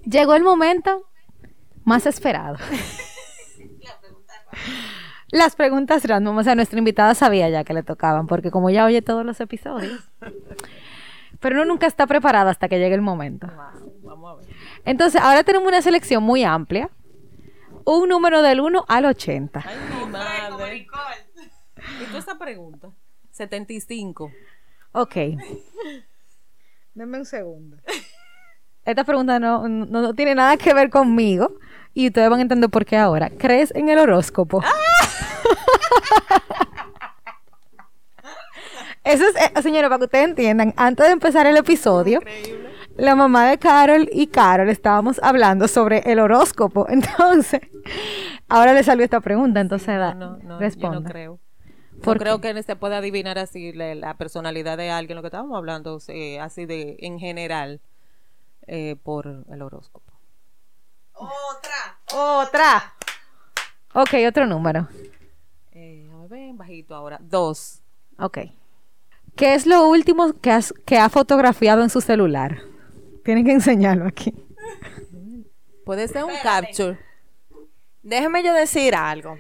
Llegó 0.05 0.35
el 0.35 0.43
momento 0.43 1.05
más 1.85 2.07
esperado. 2.07 2.57
Las 5.31 5.55
preguntas 5.57 6.05
random, 6.05 6.37
o 6.39 6.43
sea, 6.43 6.55
nuestra 6.55 6.79
invitada 6.79 7.15
sabía 7.15 7.49
ya 7.49 7.65
que 7.65 7.73
le 7.75 7.83
tocaban, 7.83 8.27
porque 8.27 8.51
como 8.51 8.71
ya 8.71 8.85
oye 8.85 9.01
todos 9.03 9.25
los 9.25 9.41
episodios. 9.41 10.01
Pero 11.41 11.57
uno 11.57 11.65
nunca 11.65 11.87
está 11.87 12.07
preparado 12.07 12.51
hasta 12.51 12.69
que 12.69 12.79
llegue 12.79 12.95
el 12.95 13.01
momento. 13.01 13.49
Entonces, 14.85 15.21
ahora 15.21 15.45
tenemos 15.45 15.69
una 15.69 15.83
selección 15.83 16.23
muy 16.23 16.45
amplia. 16.45 16.91
Un 17.85 18.09
número 18.09 18.43
del 18.43 18.61
1 18.61 18.85
al 18.89 19.05
80. 19.07 19.65
Ay, 19.65 19.77
mi 19.99 20.11
madre. 20.11 20.87
¿Y 22.01 22.05
tú 22.11 22.17
esa 22.17 22.39
pregunta? 22.39 22.91
75. 23.33 24.31
Ok. 24.93 25.15
Denme 26.95 27.19
un 27.19 27.25
segundo. 27.25 27.79
Esta 28.85 29.05
pregunta 29.05 29.39
no, 29.39 29.69
no, 29.69 29.87
no 29.87 30.15
tiene 30.15 30.35
nada 30.35 30.57
que 30.57 30.75
ver 30.75 30.91
conmigo 30.91 31.55
y 31.95 32.09
ustedes 32.09 32.29
van 32.29 32.41
a 32.41 32.43
entender 32.43 32.71
por 32.71 32.85
qué 32.85 32.97
ahora. 32.97 33.31
¿Crees 33.31 33.73
en 33.75 33.89
el 33.89 33.99
horóscopo? 33.99 34.63
Eso 39.05 39.25
es, 39.27 39.35
eh, 39.37 39.63
señora, 39.63 39.89
para 39.89 39.99
que 39.99 40.05
ustedes 40.05 40.25
entiendan, 40.27 40.73
antes 40.77 41.07
de 41.07 41.13
empezar 41.13 41.47
el 41.47 41.57
episodio, 41.57 42.21
la 42.97 43.15
mamá 43.15 43.49
de 43.49 43.59
Carol 43.59 44.09
y 44.13 44.27
Carol 44.27 44.69
estábamos 44.69 45.21
hablando 45.23 45.69
sobre 45.69 45.99
el 46.11 46.19
horóscopo. 46.19 46.87
Entonces, 46.91 47.61
ahora 48.49 48.73
le 48.73 48.83
salió 48.83 49.05
esta 49.05 49.21
pregunta, 49.21 49.61
entonces 49.61 49.87
da, 49.87 50.15
No, 50.15 50.37
no, 50.39 50.61
yo 50.61 51.03
creo. 51.05 51.41
¿Por 52.03 52.17
No 52.17 52.21
creo 52.21 52.41
que 52.41 52.63
se 52.63 52.77
pueda 52.77 52.99
adivinar 52.99 53.39
así 53.39 53.73
la, 53.73 53.95
la 53.95 54.15
personalidad 54.17 54.77
de 54.77 54.91
alguien, 54.91 55.17
lo 55.17 55.23
que 55.23 55.29
estábamos 55.29 55.57
hablando, 55.57 55.99
eh, 56.09 56.41
así 56.41 56.67
de 56.67 56.97
en 57.01 57.19
general, 57.19 57.81
eh, 58.67 58.97
por 59.03 59.45
el 59.49 59.63
horóscopo. 59.63 60.13
Otra. 61.15 61.99
Otra. 62.15 62.95
Ok, 63.95 64.15
otro 64.27 64.47
número. 64.47 64.89
Eh, 65.73 66.11
a 66.13 66.27
ver, 66.27 66.55
bajito 66.55 66.95
ahora. 66.95 67.19
Dos. 67.21 67.83
Ok. 68.19 68.39
¿Qué 69.37 69.55
es 69.55 69.67
lo 69.67 69.89
último 69.89 70.33
que, 70.41 70.51
has, 70.51 70.75
que 70.85 70.99
ha 70.99 71.09
fotografiado 71.09 71.83
en 71.83 71.91
su 71.91 72.01
celular? 72.01 72.72
Tienen 73.25 73.45
que 73.45 73.53
enseñarlo 73.53 74.07
aquí. 74.07 74.35
Puede 75.85 76.09
ser 76.09 76.25
un 76.25 76.35
capture. 76.43 76.99
Déjeme 78.03 78.43
yo 78.43 78.53
decir 78.53 78.95
algo. 78.95 79.39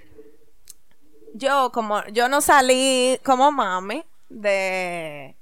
Yo, 1.34 1.70
como 1.72 2.04
yo 2.06 2.28
no 2.28 2.40
salí 2.40 3.18
como 3.24 3.50
mami 3.50 4.04
de 4.28 5.36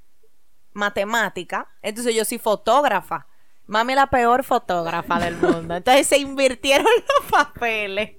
matemática, 0.73 1.67
entonces 1.81 2.15
yo 2.15 2.23
soy 2.25 2.37
fotógrafa. 2.37 3.27
Mami 3.67 3.93
es 3.93 3.97
la 3.97 4.07
peor 4.07 4.43
fotógrafa 4.43 5.19
del 5.19 5.37
mundo. 5.41 5.75
Entonces 5.75 6.07
se 6.07 6.17
invirtieron 6.17 6.85
los 6.85 7.31
papeles. 7.31 8.11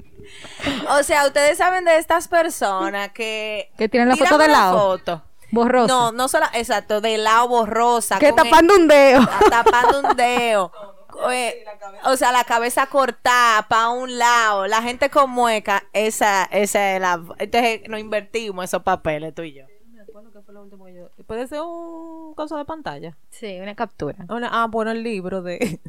O 0.91 1.03
sea, 1.03 1.27
ustedes 1.27 1.59
saben 1.59 1.85
de 1.85 1.99
estas 1.99 2.29
personas 2.29 3.11
que... 3.13 3.73
Que 3.77 3.89
tienen 3.89 4.09
la 4.09 4.17
foto 4.17 4.39
de 4.39 4.49
lado. 4.49 4.79
foto. 4.79 5.23
Borroso. 5.53 5.87
No, 5.89 6.13
no 6.13 6.27
solo, 6.29 6.47
exacto, 6.55 7.01
de 7.01 7.19
lado 7.19 7.47
borrosa. 7.49 8.19
que 8.19 8.29
el- 8.31 8.35
tapando 8.35 8.75
un 8.75 8.89
dedo. 8.89 9.21
Está 9.21 9.63
tapando 9.63 10.01
un 10.11 10.17
dedo. 10.17 10.73
Eh, 11.31 11.65
o 12.05 12.17
sea, 12.17 12.33
la 12.33 12.43
cabeza 12.43 12.87
cortada 12.87 13.69
para 13.69 13.91
un 13.91 14.19
lado, 14.19 14.67
la 14.67 14.81
gente 14.83 15.11
con 15.11 15.31
mueca, 15.31 15.85
esa, 15.93 16.45
esa 16.51 16.95
es 16.97 17.01
la. 17.03 17.23
Entonces 17.39 17.83
nos 17.87 18.01
invertimos 18.01 18.65
esos 18.65 18.83
papeles, 18.83 19.33
tú 19.35 19.43
y 19.43 19.53
yo. 19.53 19.67
Me 19.93 20.01
acuerdo 20.01 20.33
que 20.33 20.41
fue 20.41 20.55
lo 20.55 20.63
último 20.63 20.87
que 20.87 20.95
yo- 20.95 21.11
Puede 21.27 21.47
ser 21.47 21.61
un 21.61 22.35
coso 22.35 22.57
de 22.57 22.65
pantalla. 22.65 23.15
Sí, 23.29 23.61
una 23.61 23.75
captura. 23.77 24.25
Una- 24.31 24.49
ah, 24.63 24.67
bueno, 24.69 24.91
el 24.91 25.03
libro 25.05 25.43
de, 25.43 25.81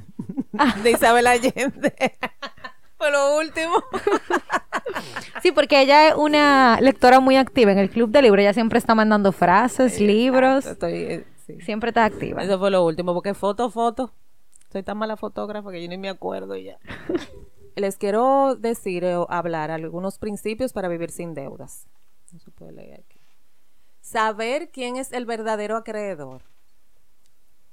de 0.83 0.91
Isabel 0.91 1.25
Allende. 1.25 1.95
fue 2.97 3.09
lo 3.09 3.37
último. 3.37 3.81
Sí, 5.41 5.51
porque 5.51 5.81
ella 5.81 6.09
es 6.09 6.15
una 6.15 6.79
lectora 6.81 7.19
muy 7.19 7.35
activa 7.37 7.71
en 7.71 7.79
el 7.79 7.89
club 7.89 8.09
de 8.11 8.21
libros. 8.21 8.41
Ella 8.41 8.53
siempre 8.53 8.79
está 8.79 8.95
mandando 8.95 9.31
frases, 9.31 9.99
libros. 9.99 10.65
Estoy, 10.65 10.93
eh, 10.93 11.25
sí. 11.45 11.59
Siempre 11.61 11.89
está 11.89 12.05
activa. 12.05 12.43
Eso 12.43 12.59
fue 12.59 12.71
lo 12.71 12.85
último, 12.85 13.13
porque 13.13 13.33
foto, 13.33 13.69
foto. 13.69 14.13
Soy 14.71 14.83
tan 14.83 14.97
mala 14.97 15.17
fotógrafa 15.17 15.71
que 15.71 15.81
yo 15.81 15.89
ni 15.89 15.97
me 15.97 16.09
acuerdo 16.09 16.55
ya. 16.55 16.77
Les 17.75 17.97
quiero 17.97 18.55
decir 18.55 19.05
o 19.05 19.27
hablar 19.29 19.71
algunos 19.71 20.17
principios 20.19 20.73
para 20.73 20.87
vivir 20.87 21.11
sin 21.11 21.33
deudas. 21.33 21.87
No 22.31 22.39
se 22.39 22.51
puede 22.51 22.71
leer 22.71 23.01
aquí. 23.01 23.19
Saber 24.01 24.69
quién 24.69 24.97
es 24.97 25.11
el 25.11 25.25
verdadero 25.25 25.77
acreedor. 25.77 26.43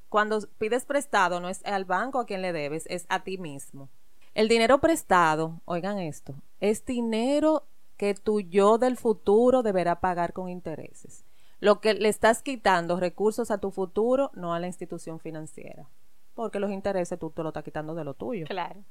Cuando 0.09 0.41
pides 0.59 0.85
prestado, 0.85 1.41
no 1.41 1.49
es 1.49 1.65
al 1.65 1.85
banco 1.85 2.19
a 2.19 2.27
quien 2.27 2.43
le 2.43 2.53
debes, 2.53 2.85
es 2.89 3.07
a 3.09 3.23
ti 3.23 3.39
mismo. 3.39 3.89
El 4.35 4.49
dinero 4.49 4.79
prestado, 4.79 5.61
oigan 5.65 5.99
esto, 5.99 6.35
es 6.61 6.85
dinero 6.85 7.65
que 7.97 8.15
tu 8.15 8.41
yo 8.41 8.79
del 8.79 8.97
futuro 8.97 9.63
deberá 9.63 10.01
pagar 10.01 10.33
con 10.33 10.49
intereses. 10.49 11.25
Lo 11.59 11.81
que 11.81 11.93
le 11.95 12.09
estás 12.09 12.43
quitando 12.43 12.99
recursos 12.99 13.51
a 13.51 13.59
tu 13.59 13.71
futuro, 13.71 14.31
no 14.35 14.55
a 14.55 14.61
la 14.61 14.67
institución 14.67 15.19
financiera. 15.21 15.89
Porque 16.35 16.59
los 16.61 16.71
intereses 16.71 17.19
tú 17.19 17.31
te 17.31 17.43
lo 17.43 17.49
estás 17.51 17.65
quitando 17.65 17.95
de 17.95 18.05
lo 18.05 18.15
tuyo. 18.15 18.47
Claro. 18.47 18.83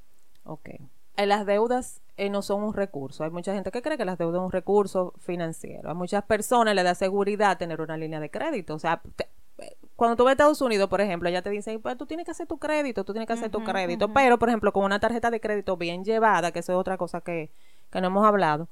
Ok. 0.43 0.69
Eh, 1.17 1.25
Las 1.25 1.45
deudas 1.47 2.01
eh, 2.17 2.29
no 2.29 2.43
son 2.43 2.61
un 2.61 2.73
recurso. 2.75 3.23
Hay 3.23 3.31
mucha 3.31 3.53
gente 3.55 3.71
que 3.71 3.81
cree 3.81 3.97
que 3.97 4.05
las 4.05 4.19
deudas 4.19 4.35
son 4.37 4.45
un 4.45 4.51
recurso 4.51 5.13
financiero. 5.17 5.89
A 5.89 5.95
muchas 5.95 6.23
personas 6.25 6.75
le 6.75 6.83
da 6.83 6.93
seguridad 6.93 7.57
tener 7.57 7.81
una 7.81 7.97
línea 7.97 8.19
de 8.19 8.29
crédito. 8.29 8.75
O 8.75 8.79
sea, 8.79 9.01
te- 9.15 9.29
cuando 9.99 10.15
tú 10.15 10.23
vas 10.23 10.31
a 10.31 10.33
Estados 10.35 10.61
Unidos, 10.61 10.87
por 10.87 11.01
ejemplo, 11.01 11.29
ya 11.29 11.41
te 11.41 11.49
dicen, 11.49 11.81
pues 11.81 11.97
tú 11.97 12.05
tienes 12.05 12.25
que 12.25 12.31
hacer 12.31 12.47
tu 12.47 12.57
crédito, 12.57 13.03
tú 13.03 13.11
tienes 13.11 13.27
que 13.27 13.33
hacer 13.33 13.51
tu 13.51 13.61
crédito. 13.65 14.13
Pero, 14.13 14.39
por 14.39 14.47
ejemplo, 14.47 14.71
con 14.71 14.85
una 14.85 14.97
tarjeta 14.97 15.29
de 15.29 15.41
crédito 15.41 15.75
bien 15.75 16.05
llevada, 16.05 16.53
que 16.53 16.59
eso 16.59 16.71
es 16.71 16.79
otra 16.79 16.97
cosa 16.97 17.19
que, 17.19 17.51
que 17.91 17.99
no 17.99 18.07
hemos 18.07 18.25
hablado, 18.25 18.69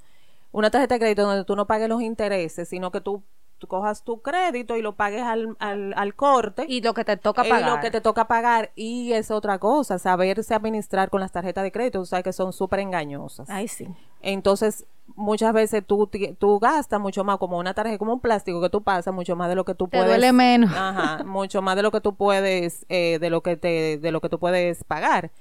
una 0.54 0.72
tarjeta 0.72 0.96
de 0.96 1.00
crédito 1.00 1.24
donde 1.24 1.44
tú 1.44 1.58
no 1.58 1.68
pagues 1.68 1.90
los 1.90 2.02
intereses, 2.02 2.70
sino 2.70 2.92
que 2.92 3.02
tú, 3.02 3.24
tú 3.58 3.68
cojas 3.68 4.06
tu 4.06 4.22
crédito 4.22 4.78
y 4.78 4.82
lo 4.82 4.96
pagues 4.96 5.24
al, 5.24 5.58
al, 5.60 5.94
al 5.98 6.16
corte. 6.16 6.66
Y 6.66 6.80
lo 6.80 6.94
que 6.94 7.04
te 7.04 7.18
toca 7.18 7.44
pagar. 7.44 7.72
lo 7.72 7.82
que 7.82 7.92
te 7.92 8.00
toca 8.00 8.30
pagar 8.30 8.72
y 8.76 9.12
es 9.12 9.30
otra 9.30 9.60
cosa, 9.60 10.00
saberse 10.00 10.56
administrar 10.56 11.10
con 11.10 11.20
las 11.20 11.34
tarjetas 11.34 11.66
de 11.66 11.74
crédito, 11.74 12.00
tú 12.00 12.06
sabes 12.06 12.24
que 12.24 12.32
son 12.32 12.54
súper 12.54 12.80
engañosas. 12.80 13.50
Ay, 13.50 13.68
sí. 13.68 13.86
Entonces, 14.22 14.86
muchas 15.16 15.54
veces 15.54 15.84
tú, 15.86 16.10
tú 16.38 16.60
gastas 16.60 17.00
mucho 17.00 17.24
más 17.24 17.38
como 17.38 17.58
una 17.58 17.74
tarjeta, 17.74 17.98
como 17.98 18.14
un 18.14 18.20
plástico 18.20 18.62
que 18.62 18.70
tú 18.70 18.84
pasas, 18.84 19.14
mucho 19.14 19.36
más 19.36 19.50
de 19.50 19.56
lo 19.56 19.66
que 19.66 19.74
tú 19.74 19.88
Te 19.88 19.98
puedes. 19.98 20.08
duele 20.08 20.34
menos. 20.34 20.72
Ajá, 20.76 21.24
mucho 21.26 21.62
más 21.62 21.76
de 21.76 21.82
lo 21.84 21.92
que 21.92 22.02
tú 22.02 22.16
puedes, 22.16 22.86
eh, 22.90 23.18
de 23.20 23.30
lo 23.30 23.42
que 23.42 23.58
te, 23.58 23.98
de 23.98 24.12
lo 24.12 24.22
que 24.22 24.30
tú 24.30 24.38
puedes 24.40 24.84
pagar. 24.84 25.32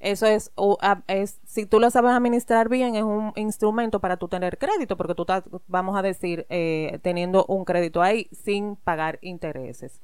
Eso 0.00 0.26
es, 0.26 0.50
o, 0.54 0.78
a- 0.80 1.02
es, 1.06 1.38
si 1.46 1.66
tú 1.66 1.78
lo 1.78 1.90
sabes 1.90 2.10
administrar 2.12 2.68
bien, 2.68 2.96
es 2.96 3.02
un 3.04 3.32
instrumento 3.36 4.00
para 4.00 4.16
tú 4.16 4.28
tener 4.28 4.58
crédito, 4.58 4.96
porque 4.96 5.14
tú 5.14 5.22
estás, 5.22 5.44
vamos 5.68 5.96
a 5.96 6.02
decir, 6.02 6.46
eh, 6.50 6.98
teniendo 7.02 7.44
un 7.46 7.64
crédito 7.64 8.02
ahí 8.02 8.28
sin 8.32 8.76
pagar 8.76 9.18
intereses. 9.22 10.00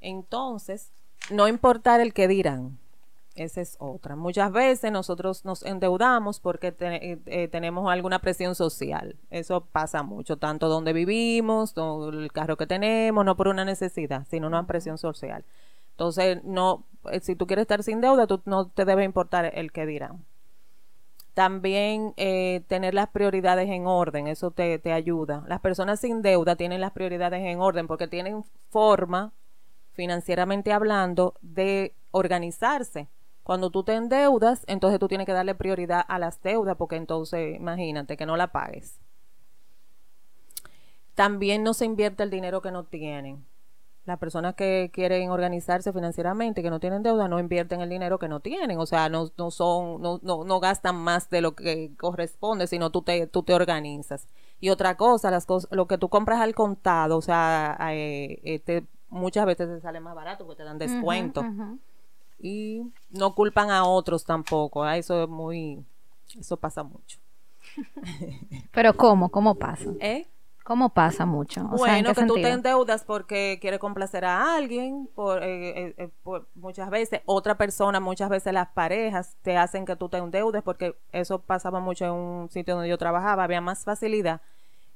Entonces, 0.00 0.92
no 1.30 1.48
importar 1.48 2.00
el 2.00 2.12
que 2.12 2.28
dirán. 2.28 2.78
Esa 3.34 3.62
es 3.62 3.76
otra. 3.80 4.14
Muchas 4.14 4.52
veces 4.52 4.92
nosotros 4.92 5.44
nos 5.44 5.64
endeudamos 5.64 6.38
porque 6.38 6.70
te- 6.70 7.12
eh, 7.12 7.18
eh, 7.26 7.48
tenemos 7.48 7.90
alguna 7.90 8.20
presión 8.20 8.54
social. 8.54 9.16
Eso 9.30 9.64
pasa 9.72 10.04
mucho, 10.04 10.36
tanto 10.36 10.68
donde 10.68 10.92
vivimos, 10.92 11.74
el 12.12 12.30
carro 12.32 12.56
que 12.56 12.66
tenemos, 12.68 13.24
no 13.24 13.36
por 13.36 13.48
una 13.48 13.64
necesidad, 13.64 14.24
sino 14.30 14.46
una 14.46 14.66
presión 14.68 14.98
social. 14.98 15.44
Entonces, 15.90 16.44
no, 16.44 16.84
eh, 17.10 17.18
si 17.20 17.34
tú 17.34 17.46
quieres 17.48 17.62
estar 17.64 17.82
sin 17.82 18.00
deuda, 18.00 18.28
tú 18.28 18.40
no 18.44 18.68
te 18.68 18.84
debe 18.84 19.02
importar 19.04 19.50
el 19.54 19.72
que 19.72 19.84
dirán. 19.86 20.24
También 21.34 22.14
eh, 22.16 22.62
tener 22.68 22.94
las 22.94 23.08
prioridades 23.08 23.68
en 23.68 23.86
orden, 23.88 24.28
eso 24.28 24.52
te, 24.52 24.78
te 24.78 24.92
ayuda. 24.92 25.42
Las 25.48 25.58
personas 25.60 25.98
sin 25.98 26.22
deuda 26.22 26.54
tienen 26.54 26.80
las 26.80 26.92
prioridades 26.92 27.42
en 27.44 27.58
orden 27.60 27.88
porque 27.88 28.06
tienen 28.06 28.44
forma, 28.70 29.32
financieramente 29.94 30.72
hablando, 30.72 31.34
de 31.42 31.94
organizarse. 32.12 33.08
Cuando 33.44 33.70
tú 33.70 33.84
te 33.84 33.94
endeudas, 33.94 34.64
entonces 34.66 34.98
tú 34.98 35.06
tienes 35.06 35.26
que 35.26 35.32
darle 35.32 35.54
prioridad 35.54 36.04
a 36.08 36.18
las 36.18 36.42
deudas 36.42 36.76
porque 36.76 36.96
entonces 36.96 37.54
imagínate 37.56 38.16
que 38.16 38.26
no 38.26 38.36
la 38.36 38.48
pagues. 38.48 38.98
También 41.14 41.62
no 41.62 41.74
se 41.74 41.84
invierte 41.84 42.22
el 42.24 42.30
dinero 42.30 42.60
que 42.60 42.72
no 42.72 42.84
tienen. 42.84 43.44
Las 44.04 44.18
personas 44.18 44.54
que 44.54 44.90
quieren 44.92 45.30
organizarse 45.30 45.92
financieramente, 45.92 46.62
que 46.62 46.68
no 46.70 46.80
tienen 46.80 47.02
deuda, 47.02 47.28
no 47.28 47.38
invierten 47.38 47.80
el 47.80 47.88
dinero 47.88 48.18
que 48.18 48.28
no 48.28 48.40
tienen. 48.40 48.78
O 48.78 48.86
sea, 48.86 49.08
no, 49.08 49.30
no 49.38 49.50
son, 49.50 50.02
no, 50.02 50.18
no, 50.22 50.44
no 50.44 50.60
gastan 50.60 50.96
más 50.96 51.30
de 51.30 51.40
lo 51.40 51.54
que 51.54 51.92
corresponde, 51.98 52.66
sino 52.66 52.90
tú 52.90 53.02
te, 53.02 53.26
tú 53.26 53.42
te 53.42 53.54
organizas. 53.54 54.26
Y 54.60 54.70
otra 54.70 54.96
cosa, 54.96 55.30
las 55.30 55.46
cosas, 55.46 55.70
lo 55.72 55.86
que 55.86 55.96
tú 55.98 56.08
compras 56.08 56.40
al 56.40 56.54
contado, 56.54 57.16
o 57.16 57.22
sea, 57.22 57.78
eh, 57.92 58.40
eh, 58.44 58.58
te- 58.58 58.84
muchas 59.08 59.46
veces 59.46 59.68
te 59.68 59.80
sale 59.80 60.00
más 60.00 60.14
barato 60.14 60.44
porque 60.44 60.58
te 60.62 60.64
dan 60.64 60.78
descuento. 60.78 61.40
Y 62.44 62.82
no 63.10 63.34
culpan 63.34 63.70
a 63.70 63.84
otros 63.86 64.24
tampoco. 64.24 64.84
ah, 64.84 64.96
Eso 64.98 65.24
es 65.24 65.28
muy, 65.30 65.84
eso 66.38 66.56
pasa 66.58 66.82
mucho. 66.84 67.18
Pero 68.72 68.94
¿cómo? 68.96 69.30
¿Cómo 69.30 69.54
pasa? 69.56 69.90
¿Eh? 70.00 70.26
¿Cómo 70.64 70.90
pasa 70.94 71.26
mucho? 71.26 71.68
O 71.70 71.78
sea, 71.78 71.98
¿en 71.98 72.02
Bueno, 72.02 72.04
qué 72.04 72.14
que 72.14 72.22
tú 72.24 72.38
te 72.38 72.50
sentido? 72.50 72.54
endeudas 72.54 73.04
porque 73.04 73.58
quieres 73.60 73.80
complacer 73.80 74.24
a 74.24 74.54
alguien, 74.56 75.08
por, 75.14 75.42
eh, 75.42 75.88
eh, 75.88 75.94
eh, 75.98 76.10
por 76.22 76.48
muchas 76.54 76.88
veces, 76.90 77.22
otra 77.26 77.56
persona, 77.56 77.98
muchas 78.00 78.28
veces 78.30 78.52
las 78.52 78.68
parejas 78.70 79.36
te 79.42 79.56
hacen 79.56 79.84
que 79.86 79.96
tú 79.96 80.08
te 80.08 80.18
endeudes 80.18 80.62
porque 80.62 80.96
eso 81.12 81.40
pasaba 81.40 81.80
mucho 81.80 82.04
en 82.04 82.12
un 82.12 82.50
sitio 82.50 82.74
donde 82.74 82.88
yo 82.90 82.98
trabajaba, 82.98 83.44
había 83.44 83.60
más 83.60 83.84
facilidad 83.84 84.40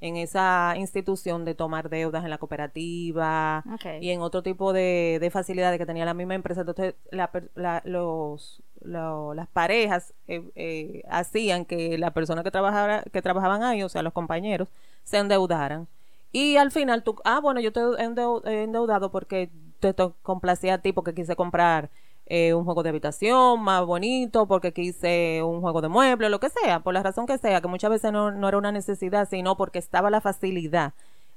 en 0.01 0.17
esa 0.17 0.75
institución 0.77 1.45
de 1.45 1.55
tomar 1.55 1.89
deudas 1.91 2.23
en 2.25 2.31
la 2.31 2.39
cooperativa 2.39 3.65
y 4.01 4.11
en 4.11 4.21
otro 4.21 4.43
tipo 4.43 4.73
de, 4.73 5.19
de 5.21 5.31
facilidades 5.31 5.79
que 5.79 5.87
tenía 5.87 6.05
la 6.05 6.15
misma 6.15 6.35
empresa. 6.35 6.61
Entonces, 6.61 6.95
la 7.11 7.83
los, 7.85 8.63
lo- 8.81 9.35
las 9.35 9.49
parejas 9.49 10.15
eh, 10.29 10.43
eh, 10.55 11.03
hacían 11.11 11.65
que 11.65 11.99
la 11.99 12.13
persona 12.13 12.43
que, 12.45 12.51
trabajara, 12.51 13.03
que 13.13 13.23
trabajaban 13.23 13.63
ahí, 13.63 13.83
o 13.83 13.89
sea, 13.89 14.03
los 14.03 14.13
compañeros, 14.13 14.69
se 15.05 15.19
endeudaran. 15.19 15.89
Y 16.33 16.57
al 16.57 16.71
final 16.71 17.03
tú, 17.03 17.17
ah, 17.25 17.41
bueno, 17.41 17.61
yo 17.61 17.73
te 17.73 17.81
he 17.81 17.85
endeu- 18.09 18.43
he 18.47 18.63
endeudado 18.65 19.11
porque 19.11 19.51
te 19.81 19.95
to- 19.95 20.15
complacía 20.23 20.75
a 20.75 20.79
ti, 20.79 20.93
porque 20.93 21.15
quise 21.15 21.37
comprar 21.37 21.91
eh, 22.31 22.55
un 22.55 22.65
juego 22.65 22.83
de 22.83 22.91
habitación 22.91 23.61
más 23.63 23.85
bonito, 23.85 24.47
porque 24.47 24.73
quise 24.73 25.43
un 25.43 25.61
juego 25.61 25.81
de 25.81 25.89
muebles, 25.89 26.31
lo 26.31 26.41
que 26.41 26.51
sea, 26.51 26.81
por 26.81 26.95
la 26.95 27.03
razón 27.03 27.27
que 27.27 27.39
sea, 27.39 27.61
que 27.61 27.69
muchas 27.69 27.91
veces 27.91 28.13
no, 28.13 28.31
no 28.31 28.49
era 28.49 28.59
una 28.59 28.73
necesidad, 28.73 29.29
sino 29.29 29.57
porque 29.57 29.79
estaba 29.79 30.11
la 30.11 30.21
facilidad 30.21 30.93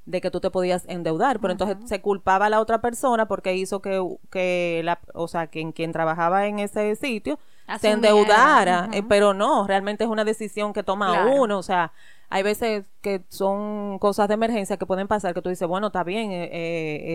de 0.05 0.19
que 0.19 0.31
tú 0.31 0.39
te 0.39 0.49
podías 0.49 0.83
endeudar, 0.87 1.39
pero 1.39 1.51
entonces 1.51 1.77
se 1.85 2.01
culpaba 2.01 2.47
a 2.47 2.49
la 2.49 2.59
otra 2.59 2.81
persona 2.81 3.27
porque 3.27 3.55
hizo 3.55 3.81
que, 3.81 4.01
que 4.31 4.81
la, 4.83 4.99
o 5.13 5.27
sea, 5.27 5.47
que 5.47 5.61
en 5.61 5.71
quien 5.71 5.91
trabajaba 5.91 6.47
en 6.47 6.59
ese 6.59 6.95
sitio 6.95 7.37
se 7.79 7.91
endeudara, 7.91 8.89
eh, 8.93 9.03
pero 9.07 9.33
no, 9.33 9.67
realmente 9.67 10.03
es 10.03 10.09
una 10.09 10.25
decisión 10.25 10.73
que 10.73 10.83
toma 10.83 11.11
Claro. 11.11 11.41
uno, 11.41 11.59
o 11.59 11.63
sea, 11.63 11.93
hay 12.29 12.43
veces 12.43 12.85
que 13.01 13.21
son 13.29 13.99
cosas 13.99 14.27
de 14.27 14.33
emergencia 14.33 14.77
que 14.77 14.85
pueden 14.85 15.07
pasar, 15.07 15.33
que 15.33 15.41
tú 15.41 15.49
dices, 15.49 15.67
bueno, 15.67 15.87
está 15.87 16.03
bien, 16.03 16.31
eh, 16.31 16.49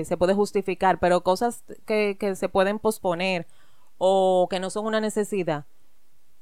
eh, 0.00 0.04
se 0.04 0.16
puede 0.16 0.34
justificar, 0.34 0.98
pero 0.98 1.22
cosas 1.22 1.64
que, 1.86 2.16
que 2.20 2.36
se 2.36 2.48
pueden 2.48 2.78
posponer 2.78 3.46
o 3.98 4.48
que 4.50 4.60
no 4.60 4.70
son 4.70 4.86
una 4.86 5.00
necesidad, 5.00 5.64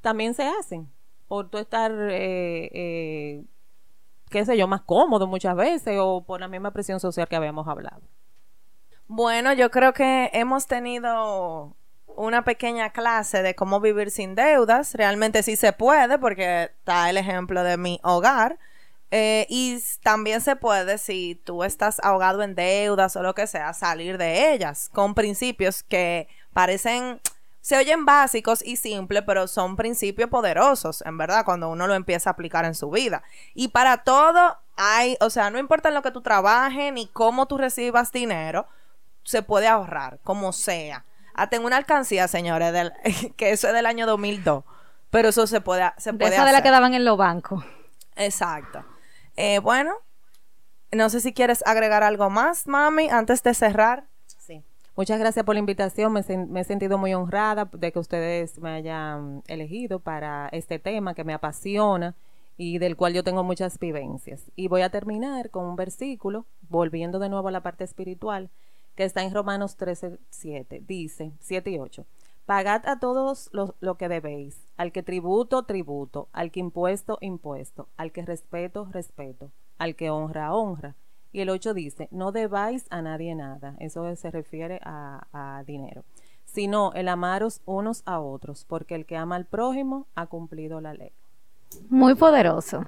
también 0.01 0.35
se 0.35 0.45
hacen 0.45 0.90
por 1.29 1.49
tú 1.49 1.59
estar, 1.59 1.90
eh, 1.93 2.71
eh, 2.73 3.45
qué 4.31 4.45
sé 4.45 4.57
yo, 4.57 4.69
más 4.69 4.83
cómodo 4.83 5.27
muchas 5.27 5.57
veces 5.57 5.99
o 6.01 6.23
por 6.25 6.40
la 6.40 6.49
misma 6.49 6.71
presión 6.73 7.01
social 7.01 7.29
que 7.29 7.37
habíamos 7.37 7.67
hablado. 7.67 8.03
Bueno, 9.07 9.53
yo 9.53 9.71
creo 9.71 9.93
que 9.93 10.31
hemos 10.33 10.67
tenido 10.67 11.77
una 12.17 12.45
pequeña 12.45 12.90
clase 12.90 13.43
de 13.43 13.55
cómo 13.55 13.81
vivir 13.81 14.11
sin 14.11 14.35
deudas. 14.35 14.95
Realmente 14.95 15.43
sí 15.43 15.57
se 15.57 15.73
puede, 15.73 16.19
porque 16.19 16.64
está 16.64 17.11
el 17.11 17.17
ejemplo 17.17 17.62
de 17.62 17.77
mi 17.77 18.01
hogar. 18.03 18.59
Eh, 19.11 19.47
y 19.49 19.79
también 20.03 20.40
se 20.40 20.57
puede, 20.57 20.99
si 20.99 21.40
tú 21.45 21.62
estás 21.62 22.01
ahogado 22.03 22.43
en 22.43 22.55
deudas 22.55 23.14
o 23.17 23.23
lo 23.23 23.35
que 23.35 23.47
sea, 23.47 23.73
salir 23.73 24.19
de 24.19 24.53
ellas 24.53 24.90
con 24.93 25.14
principios 25.14 25.83
que 25.83 26.27
parecen, 26.53 27.21
se 27.64 27.79
oyen 27.79 28.05
básicos 28.05 28.62
y 28.62 28.77
simples, 28.77 29.22
pero 29.27 29.48
son 29.48 29.74
principios 29.74 30.29
poderosos, 30.29 31.00
en 31.07 31.16
verdad, 31.16 31.46
cuando 31.46 31.70
uno 31.70 31.87
lo 31.87 31.94
empieza 31.94 32.29
a 32.29 32.35
aplicar 32.35 32.66
en 32.66 32.74
su 32.74 32.90
vida. 32.90 33.22
Y 33.55 33.68
para 33.68 34.05
todo 34.05 34.59
hay, 34.77 35.16
o 35.22 35.31
sea, 35.31 35.48
no 35.48 35.59
importa 35.59 35.88
en 35.88 35.94
lo 35.94 36.03
que 36.03 36.11
tú 36.11 36.20
trabajes 36.20 36.92
ni 36.92 37.07
cómo 37.07 37.46
tú 37.46 37.57
recibas 37.57 38.12
dinero, 38.12 38.66
se 39.22 39.40
puede 39.40 39.66
ahorrar, 39.66 40.18
como 40.24 40.53
sea. 40.53 41.07
Hasta 41.33 41.57
en 41.57 41.64
una 41.64 41.79
alcancía, 41.79 42.29
señores, 42.29 42.70
del, 42.74 42.92
que 43.38 43.53
eso 43.53 43.68
es 43.68 43.72
del 43.72 43.87
año 43.87 44.07
2002. 44.07 44.62
Pero 45.09 45.31
eso 45.31 45.46
se 45.46 45.62
puede, 45.62 45.90
se 45.96 46.12
De 46.12 46.18
puede 46.18 46.35
esa 46.35 46.44
de 46.44 46.53
la 46.53 46.62
que 46.62 46.70
daban 46.70 46.92
en 46.92 47.07
los 47.07 47.16
bancos. 47.16 47.64
Exacto. 48.14 48.85
Eh, 49.37 49.61
bueno, 49.61 49.94
no 50.92 51.09
sé 51.09 51.22
si 51.22 51.33
quieres 51.33 51.66
agregar 51.66 52.03
algo 52.03 52.29
más, 52.29 52.66
mami, 52.66 53.09
antes 53.09 53.42
de 53.42 53.55
cerrar. 53.55 54.05
Muchas 54.96 55.18
gracias 55.18 55.44
por 55.44 55.57
la 55.57 55.59
invitación. 55.59 56.12
Me, 56.12 56.22
me 56.46 56.61
he 56.61 56.64
sentido 56.64 56.98
muy 56.98 57.14
honrada 57.14 57.68
de 57.72 57.90
que 57.90 57.98
ustedes 57.98 58.61
me 58.61 58.70
hayan 58.70 59.42
elegido 59.48 59.98
para 59.98 60.48
este 60.52 60.78
tema 60.78 61.14
que 61.14 61.24
me 61.24 61.35
apasiona 61.35 62.14
y 62.57 62.78
del 62.78 62.94
cual 62.96 63.12
yo 63.12 63.24
tengo 63.24 63.42
muchas 63.42 63.78
vivencias. 63.80 64.52
Y 64.54 64.68
voy 64.68 64.83
a 64.83 64.90
terminar 64.90 65.50
con 65.50 65.64
un 65.64 65.74
versículo, 65.74 66.46
volviendo 66.68 67.18
de 67.18 67.28
nuevo 67.28 67.48
a 67.48 67.50
la 67.50 67.62
parte 67.62 67.83
espiritual, 67.83 68.50
que 68.94 69.02
está 69.02 69.24
en 69.24 69.35
Romanos 69.35 69.76
13, 69.76 70.20
7. 70.30 70.83
Dice, 70.87 71.33
7 71.40 71.70
y 71.70 71.78
8. 71.80 72.07
Pagad 72.46 72.87
a 72.87 73.00
todos 73.00 73.48
lo, 73.52 73.74
lo 73.80 73.96
que 73.96 74.09
debéis, 74.09 74.61
al 74.76 74.92
que 74.92 75.02
tributo, 75.02 75.64
tributo, 75.64 76.28
al 76.33 76.52
que 76.52 76.61
impuesto, 76.61 77.18
impuesto, 77.20 77.88
al 77.96 78.12
que 78.12 78.22
respeto, 78.22 78.87
respeto, 78.92 79.50
al 79.76 79.96
que 79.96 80.11
honra, 80.11 80.54
honra. 80.54 80.94
Y 81.35 81.40
el 81.40 81.51
8 81.51 81.75
dice, 81.75 82.07
no 82.12 82.31
debáis 82.31 82.87
a 82.90 83.03
nadie 83.03 83.35
nada, 83.35 83.75
eso 83.81 84.14
se 84.14 84.31
refiere 84.31 84.79
a, 84.85 85.27
a 85.33 85.64
dinero, 85.64 86.05
sino 86.44 86.92
el 86.94 87.09
amaros 87.09 87.61
unos 87.64 88.05
a 88.07 88.20
otros, 88.20 88.64
porque 88.68 88.94
el 88.94 89.05
que 89.05 89.16
ama 89.16 89.35
al 89.35 89.44
prójimo 89.44 90.07
ha 90.14 90.27
cumplido 90.27 90.81
la 90.81 90.94
ley. 90.94 91.11
Muy 91.88 92.14
poderoso. 92.14 92.85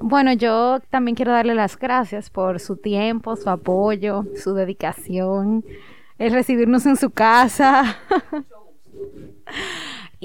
Bueno, 0.00 0.32
yo 0.32 0.80
también 0.90 1.14
quiero 1.14 1.30
darle 1.30 1.54
las 1.54 1.78
gracias 1.78 2.30
por 2.30 2.58
su 2.58 2.76
tiempo, 2.76 3.36
su 3.36 3.48
apoyo, 3.48 4.24
su 4.42 4.54
dedicación, 4.54 5.64
el 6.18 6.32
recibirnos 6.32 6.86
en 6.86 6.96
su 6.96 7.10
casa. 7.10 7.96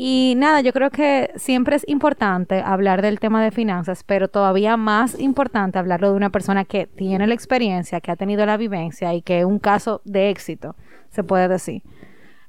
Y 0.02 0.36
nada, 0.38 0.62
yo 0.62 0.72
creo 0.72 0.92
que 0.92 1.30
siempre 1.36 1.76
es 1.76 1.84
importante 1.86 2.62
hablar 2.62 3.02
del 3.02 3.20
tema 3.20 3.44
de 3.44 3.52
finanzas, 3.52 4.06
pero 4.06 4.30
todavía 4.30 4.78
más 4.78 5.20
importante 5.20 5.78
hablarlo 5.78 6.12
de 6.12 6.16
una 6.16 6.30
persona 6.30 6.64
que 6.64 6.88
tiene 6.88 7.28
la 7.28 7.34
experiencia, 7.34 8.00
que 8.00 8.10
ha 8.10 8.16
tenido 8.16 8.46
la 8.46 8.56
vivencia 8.56 9.14
y 9.14 9.22
que 9.22 9.40
es 9.40 9.46
un 9.46 9.60
caso 9.60 10.02
de 10.06 10.30
éxito, 10.30 10.78
se 11.10 11.26
puede 11.26 11.50
decir. 11.50 11.84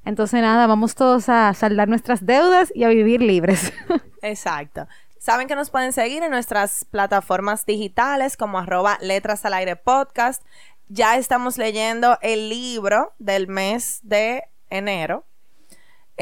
Entonces 0.04 0.40
nada, 0.40 0.68
vamos 0.68 0.94
todos 0.94 1.28
a 1.28 1.52
saldar 1.54 1.88
nuestras 1.88 2.24
deudas 2.24 2.70
y 2.72 2.84
a 2.84 2.88
vivir 2.88 3.20
libres. 3.20 3.72
Exacto. 4.22 4.86
Saben 5.18 5.48
que 5.48 5.56
nos 5.56 5.70
pueden 5.70 5.92
seguir 5.92 6.22
en 6.22 6.30
nuestras 6.30 6.84
plataformas 6.84 7.66
digitales 7.66 8.36
como 8.36 8.60
arroba 8.60 8.96
letras 9.00 9.44
al 9.44 9.54
aire 9.54 9.74
podcast. 9.74 10.44
Ya 10.86 11.16
estamos 11.16 11.58
leyendo 11.58 12.16
el 12.22 12.48
libro 12.48 13.12
del 13.18 13.48
mes 13.48 13.98
de 14.04 14.44
enero. 14.68 15.24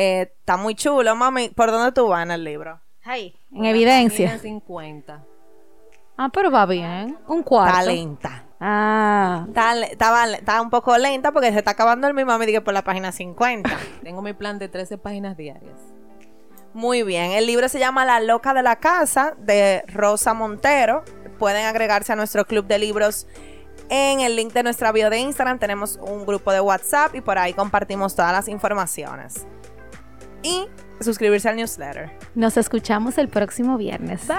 Eh, 0.00 0.32
está 0.38 0.56
muy 0.56 0.76
chulo, 0.76 1.16
mami. 1.16 1.48
¿Por 1.48 1.72
dónde 1.72 1.90
tú 1.90 2.06
vas 2.06 2.22
en 2.22 2.30
el 2.30 2.44
libro? 2.44 2.80
Ahí, 3.04 3.34
en 3.52 3.64
evidencia. 3.64 4.26
Página 4.26 4.42
50. 4.42 5.24
Ah, 6.16 6.30
pero 6.32 6.50
va 6.52 6.66
bien. 6.66 7.18
Un 7.26 7.42
cuarto. 7.42 7.78
Está 7.78 7.82
lenta. 7.90 8.44
Ah, 8.60 9.44
Está, 9.48 9.74
le- 9.74 10.36
está 10.36 10.60
un 10.62 10.70
poco 10.70 10.96
lenta 10.98 11.32
porque 11.32 11.50
se 11.52 11.58
está 11.58 11.72
acabando 11.72 12.06
el 12.06 12.14
mi 12.14 12.24
mami 12.24 12.46
dije 12.46 12.60
por 12.60 12.74
la 12.74 12.82
página 12.82 13.10
50. 13.12 13.70
Tengo 14.04 14.22
mi 14.22 14.34
plan 14.34 14.58
de 14.60 14.68
13 14.68 14.98
páginas 14.98 15.36
diarias. 15.36 15.78
Muy 16.74 17.02
bien, 17.02 17.32
el 17.32 17.46
libro 17.46 17.68
se 17.68 17.78
llama 17.80 18.04
La 18.04 18.20
loca 18.20 18.54
de 18.54 18.62
la 18.62 18.76
casa 18.76 19.34
de 19.38 19.82
Rosa 19.88 20.32
Montero. 20.34 21.02
Pueden 21.40 21.66
agregarse 21.66 22.12
a 22.12 22.16
nuestro 22.16 22.44
club 22.44 22.66
de 22.66 22.78
libros 22.78 23.26
en 23.88 24.20
el 24.20 24.36
link 24.36 24.52
de 24.52 24.62
nuestra 24.62 24.92
bio 24.92 25.08
de 25.10 25.18
Instagram. 25.18 25.58
Tenemos 25.58 25.98
un 26.02 26.24
grupo 26.26 26.52
de 26.52 26.60
WhatsApp 26.60 27.14
y 27.14 27.20
por 27.20 27.38
ahí 27.38 27.52
compartimos 27.54 28.14
todas 28.14 28.32
las 28.32 28.48
informaciones. 28.48 29.46
Y 30.42 30.66
suscribirse 31.00 31.48
al 31.48 31.56
newsletter. 31.56 32.10
nos 32.34 32.56
escuchamos 32.56 33.18
el 33.18 33.28
próximo 33.28 33.76
viernes. 33.76 34.26
Bye. 34.26 34.36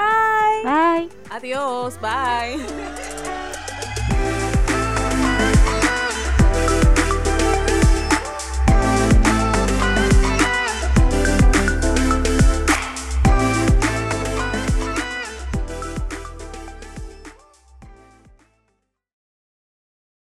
Bye. 0.63 1.09
Adiós, 1.29 1.99
bye. 2.01 2.57